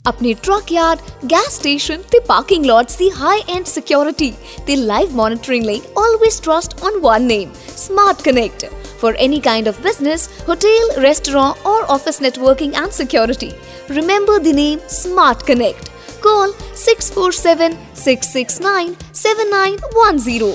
[0.09, 0.99] ਆਪਣੇ ਟਰੱਕ ਯਾਰਡ
[1.33, 4.33] ਗੈਸ ਸਟੇਸ਼ਨ ਤੇ ਪਾਰਕਿੰਗ ਲੋਟਸ ਦੀ ਹਾਈ ਐਂਡ ਸਿਕਿਉਰਿਟੀ
[4.67, 9.77] ਤੇ ਲਾਈਵ ਮੋਨਿਟਰਿੰਗ ਲਈ always trust on one name Smart Connect for any kind of
[9.81, 13.51] business, hotel, restaurant, or office networking and security.
[13.91, 15.93] Remember the name Smart Connect.
[16.21, 20.51] Call 647 669 7910.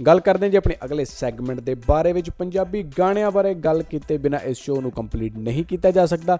[0.00, 4.16] ਗੱਲ ਕਰਦੇ ਹਾਂ ਜੀ ਆਪਣੇ ਅਗਲੇ segment ਦੇ ਬਾਰੇ ਵਿੱਚ ਪੰਜਾਬੀ ਗਾਣਿਆਂ ਬਾਰੇ ਗੱਲ ਕੀਤੇ
[4.18, 6.38] ਬਿਨਾ ਇਸ ਸ਼ੋਅ ਨੂੰ ਕੰਪਲੀਟ ਨਹੀਂ ਕੀਤਾ ਜਾ ਸਕਦਾ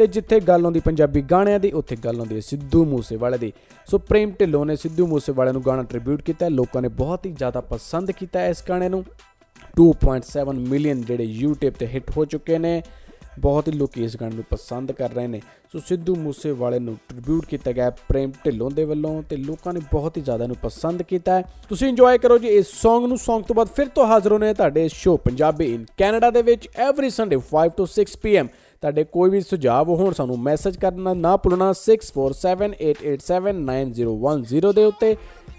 [0.00, 3.52] ਤੇ ਜਿੱਥੇ ਗੱਲ ਹੁੰਦੀ ਪੰਜਾਬੀ ਗਾਣਿਆਂ ਦੀ, ਉੱਥੇ ਗੱਲ ਹੁੰਦੀ ਹੈ ਸਿੱਧੂ ਮੂਸੇਵਾਲੇ ਦੀ।
[3.86, 7.32] ਸੋ ਪ੍ਰੇਮ ਢਿੱਲੋਂ ਨੇ ਸਿੱਧੂ ਮੂਸੇਵਾਲੇ ਨੂੰ ਗਾਣਾ ਟ੍ਰਿਬਿਊਟ ਕੀਤਾ ਹੈ। ਲੋਕਾਂ ਨੇ ਬਹੁਤ ਹੀ
[7.32, 9.04] ਜ਼ਿਆਦਾ ਪਸੰਦ ਕੀਤਾ ਹੈ ਇਸ ਗਾਣੇ ਨੂੰ।
[9.76, 12.82] 2.7 ਮਿਲੀਅਨ ਜਿਹੜੇ YouTube ਤੇ ਹਿੱਟ ਹੋ ਚੁੱਕੇ ਨੇ।
[13.38, 17.46] ਬਹੁਤ ਹੀ ਲੋਕ ਇਸ ਗਾਣੇ ਨੂੰ ਪਸੰਦ ਕਰ ਰਹੇ ਨੇ। ਸੋ ਸਿੱਧੂ ਮੂਸੇਵਾਲੇ ਨੂੰ ਟ੍ਰਿਬਿਊਟ
[17.46, 21.02] ਕੀਤਾ ਗਿਆ ਹੈ ਪ੍ਰੇਮ ਢਿੱਲੋਂ ਦੇ ਵੱਲੋਂ ਤੇ ਲੋਕਾਂ ਨੇ ਬਹੁਤ ਹੀ ਜ਼ਿਆਦਾ ਇਹਨੂੰ ਪਸੰਦ
[21.02, 24.32] ਕੀਤਾ ਹੈ। ਤੁਸੀਂ ਇੰਜੋਏ ਕਰੋ ਜੀ ਇਸ Song ਨੂੰ। Song ਤੋਂ ਬਾਅਦ ਫਿਰ ਤੋਂ ਹਾਜ਼ਰ
[24.32, 28.48] ਹੋਣੇ ਹਾਂ ਤੁਹਾਡੇ ਸ਼ੋਅ ਪੰਜਾਬੀ ਇਨ ਕੈਨੇਡਾ ਦੇ ਵਿੱਚ ਐਵਰੀ ਸੰਡੇ 5 ਤੋਂ 6 ਪੀਐਮ
[28.82, 35.16] ਤੁਹਾਡੇ ਕੋਈ ਵੀ ਸੁਝਾਅ ਹੋਣ ਸਾਨੂੰ ਮੈਸੇਜ ਕਰਨਾ ਨਾ ਭੁੱਲਣਾ 6478879010 ਦੇ ਉੱਤੇ।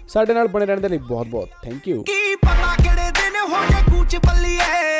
[0.08, 3.58] ਸਾਡੇ ਨਾਲ ਬਣੇ ਰਹਿਣ ਦੇ ਲਈ ਬਹੁਤ ਬਹੁਤ ਥੈਂਕ ਯੂ ਕੀ ਪਤਾ ਕਿਹੜੇ ਦਿਨ ਹੋ
[3.70, 4.91] ਜੇ ਕੂਚ ਬੱਲੀਏ।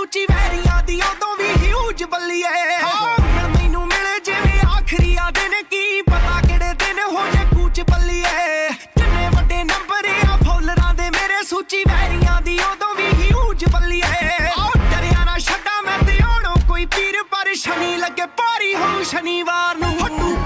[0.00, 6.00] ਸੂਚੀ ਵੈਰੀਆਂ ਦੀ ਉਦੋਂ ਵੀ ਹਿਊਜ ਬੱਲੀਏ। ਹੁਣ ਮੈਨੂੰ ਮਿਲੇ ਜਿਵੇਂ ਆਖਰੀ ਆ ਦਿਨ, ਕੀ
[6.02, 11.82] ਪਤਾ ਕਿਹੜੇ ਦਿਨ ਹੋ ਜੇ ਕੂਚ ਬੱਲੀਏ। ਜਿੰਨੇ ਵੱਡੇ ਨੰਬਰ ਆ ਫਾਉਲਰਾਂ ਦੇ ਮੇਰੇ ਸੂਚੀ
[11.88, 17.22] ਵੈਰੀਆਂ ਦੀ ਉਦੋਂ ਵੀ ਹਿਊਜ ਬੱਲੀਏ। ਆਹ ਡਰਿਆ ਨਾ ਛੱਡਾ ਮੈਂ ਤੇ ਆਉਣੋਂ ਕੋਈ ਪੀਰ,
[17.32, 20.36] ਪਰ ਸ਼ਨੀ ਲੱਗੇ ਭਾਰੀ ਹੋ ਸ਼ਨੀਵਾਰ ਨੂੰ। ਹੱਟੂ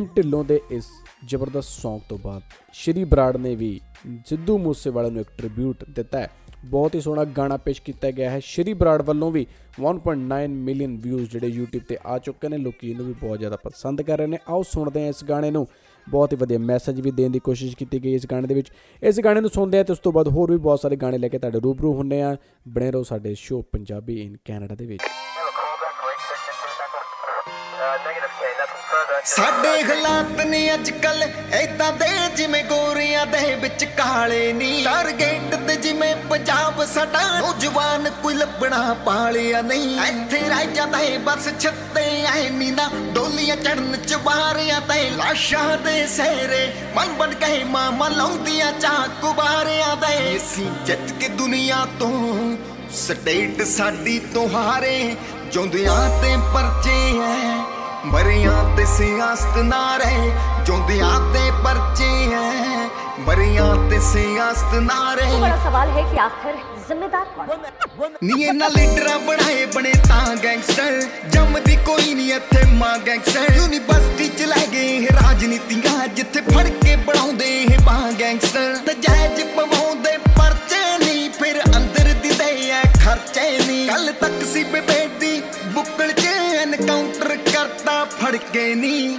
[0.00, 0.84] ਪ੍ਰੇਮ ਢਿੱਲੋਂ ਦੇ ਇਸ
[1.24, 2.42] ਜ਼ਬਰਦਸਤ Song ਤੋਂ ਬਾਅਦ
[2.72, 3.80] ਸ਼੍ਰੀ ਬਰਾੜ ਨੇ ਵੀ
[4.26, 6.30] ਸਿੱਧੂ ਮੂਸੇਵਾਲੇ ਨੂੰ ਇੱਕ ਟ੍ਰਿਬਿਊਟ ਦਿੱਤਾ ਹੈ।
[6.64, 9.46] ਬਹੁਤ ਹੀ ਸੋਹਣਾ ਗਾਣਾ ਪੇਸ਼ ਕੀਤਾ ਗਿਆ ਹੈ। ਸ਼੍ਰੀ ਬਰਾੜ ਵੱਲੋਂ ਵੀ
[9.80, 14.02] 1.9 ਮਿਲੀਅਨ ਵਿਊਜ਼ ਜਿਹੜੇ YouTube ਤੇ ਆ ਚੁੱਕੇ ਨੇ, ਲੋਕੀ ਇਹਨੂੰ ਵੀ ਬਹੁਤ ਜ਼ਿਆਦਾ ਪਸੰਦ
[14.02, 15.66] ਕਰ ਰਹੇ ਨੇ। ਆਓ ਸੁਣਦੇ ਹਾਂ ਇਸ ਗਾਣੇ ਨੂੰ।
[16.10, 18.68] ਬਹੁਤ ਹੀ ਵਧੀਆ ਮੈਸੇਜ ਵੀ ਦੇਣ ਦੀ ਕੋਸ਼ਿਸ਼ ਕੀਤੀ ਗਈ ਇਸ ਗਾਣੇ ਦੇ ਵਿੱਚ।
[19.02, 21.28] ਇਸ ਗਾਣੇ ਨੂੰ ਸੁਣਦੇ ਆ ਤੇ ਉਸ ਤੋਂ ਬਾਅਦ ਹੋਰ ਵੀ ਬਹੁਤ ਸਾਰੇ ਗਾਣੇ ਲੈ
[21.28, 22.36] ਕੇ ਤੁਹਾਡੇ ਰੂਬਰੂ ਹੁੰਨੇ ਆ
[22.68, 25.02] ਬਣੇ ਰਹੋ ਸਾਡੇ ਸ਼ੋਅ ਪੰਜਾਬੀ ਇਨ ਕੈਨੇਡਾ ਦੇ ਵਿੱਚ।
[29.26, 32.06] ਸਾਡੇ ਹਾਲਾਤ ਨੇ ਅੱਜ ਕੱਲ ਐਦਾਂ ਦੇ
[32.36, 39.60] ਜਿਵੇਂ ਗੋਰੀਆਂ ਦੇ ਵਿੱਚ ਕਾਲੇ ਨੀ ਟਾਰਗੇਟ ਤੇ ਜਿਵੇਂ ਪੰਜਾਬ ਸਾਡਾ ਨੌਜਵਾਨ ਕੋਈ ਲੱਭਣਾ ਪਾਲਿਆ
[39.62, 45.08] ਨਹੀਂ। ਇੱਥੇ ਰਹਿ ਜਾਂਦਾ ਏ ਬਸ ਛੱਤੇ, ਐ ਨੀ ਨਾ ਡੋਲੀਆਂ ਚੜਨ ਚ ਬਾਰਿਆਂ ਤੇ।
[45.10, 51.86] ਲਾਸ਼ਾਂ ਦੇ ਸਹਿਰੇ ਮਨ ਬਣ ਕੇ ਮਾਮਾ ਲਾਉਂਦੀਆਂ ਚਾਕ ਬਾਰਿਆਂ ਦੇ। ਅਸੀਂ ਜਿੱਤ ਕੇ ਦੁਨੀਆ
[51.98, 52.56] ਤੋਂ,
[52.96, 55.16] ਸਟੇਟ ਸਾਡੀ ਤੁਹਾਰੇ
[55.52, 60.30] ਜੋਂਦਿਆਂ ਤੇ ਪਰਚੇ ਐ। ਮਰੀਆਂ ਤੇ ਸਿਆਸਤ ਨਾ ਰਹੇ
[60.66, 62.88] ਜੋਂਦਿਆਂ ਤੇ ਪਰਚੇ ਹੈ।
[63.26, 66.56] ਮਰੀਆਂ ਤੇ ਸਿਆਸਤ ਨਾ ਰਹੇ। ਬੜਾ ਸਵਾਲ ਹੈ ਕਿ ਆਖਰ
[66.88, 71.00] ਜ਼ਿੰਮੇਦਾਰ ਕੌਣ ਨੀ ਇਹਨਾਂ ਲੀਡਰਾਂ ਬਣਾਏ ਬਣੇ ਤਾਂ ਗੈਂਗਸਟਰ
[71.32, 76.96] ਜੰਮਦੀ ਕੋਈ ਨਹੀਂ ਇੱਥੇ ਮਾਂ ਗੈਂਗਸਟਰ। ਯੂਨੀਵਰਸਿਟੀ ਚ ਲੈ ਗਏ ਇਹ ਰਾਜਨੀਤੀਆਂ ਜਿੱਥੇ ਫੜ ਕੇ
[77.06, 84.12] ਬਣਾਉਂਦੇ ਇਹ ਮਾਂ ਗੈਂਗਸਟਰ। ਤਜਾਇਜ਼ ਪਵਾਉਂਦੇ ਪਰਚੇ ਨਹੀਂ ਫਿਰ ਅੰਦਰ ਦੀ ਦੇ ਖਰਚੇ ਨਹੀਂ ਕੱਲ
[84.20, 85.40] ਤੱਕ ਸੀ ਬੇਬੇ ਦੀ
[85.74, 86.26] ਬੁੱਕਲ ਚ
[86.80, 89.18] ਐਨਕਾਊਂਟਰ ਕਰਤਾ, ਫੜ ਕੇ ਨਹੀਂ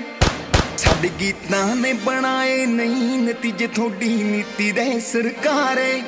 [0.77, 6.01] ਸਾਡੇ ਗੀਤਾਂ ਨੇ ਬਣਾਏ ਨਹੀਂ, ਨਤੀਜੇ ਥੋੜੀ ਨੀਤੀ ਦੇ ਸਰਕਾਰੇ।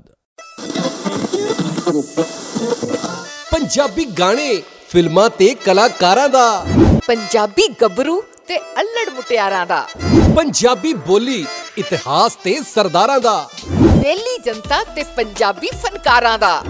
[3.51, 6.65] ਪੰਜਾਬੀ ਗਾਣੇ ਫਿਲਮਾਂ ਤੇ ਕਲਾਕਾਰਾਂ ਦਾ।
[7.07, 9.87] ਪੰਜਾਬੀ ਗੱਭਰੂ ਤੇ ਅਲੜ ਮੁਟਿਆਰਾਂ ਦਾ।
[10.35, 11.45] ਪੰਜਾਬੀ ਬੋਲੀ
[11.77, 16.63] ਇਤਿਹਾਸ ਤੇ ਸਰਦਾਰਾਂ ਦਾ। ਦਿੱਲੀ ਜਨਤਾ ਤੇ ਪੰਜਾਬੀ ਫਨਕਾਰਾਂ ਦਾ।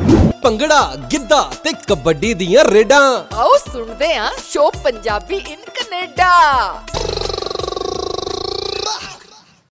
[0.43, 6.31] ਭੰਗੜਾ ਗਿੱਧਾ ਤੇ ਕਬੱਡੀ ਦੀਆਂ ਰੇਡਾਂ। ਆਓ ਸੁਣਦੇ ਆਂ ਸ਼ੋ ਪੰਜਾਬੀ ਇਨ ਕੈਨੇਡਾ।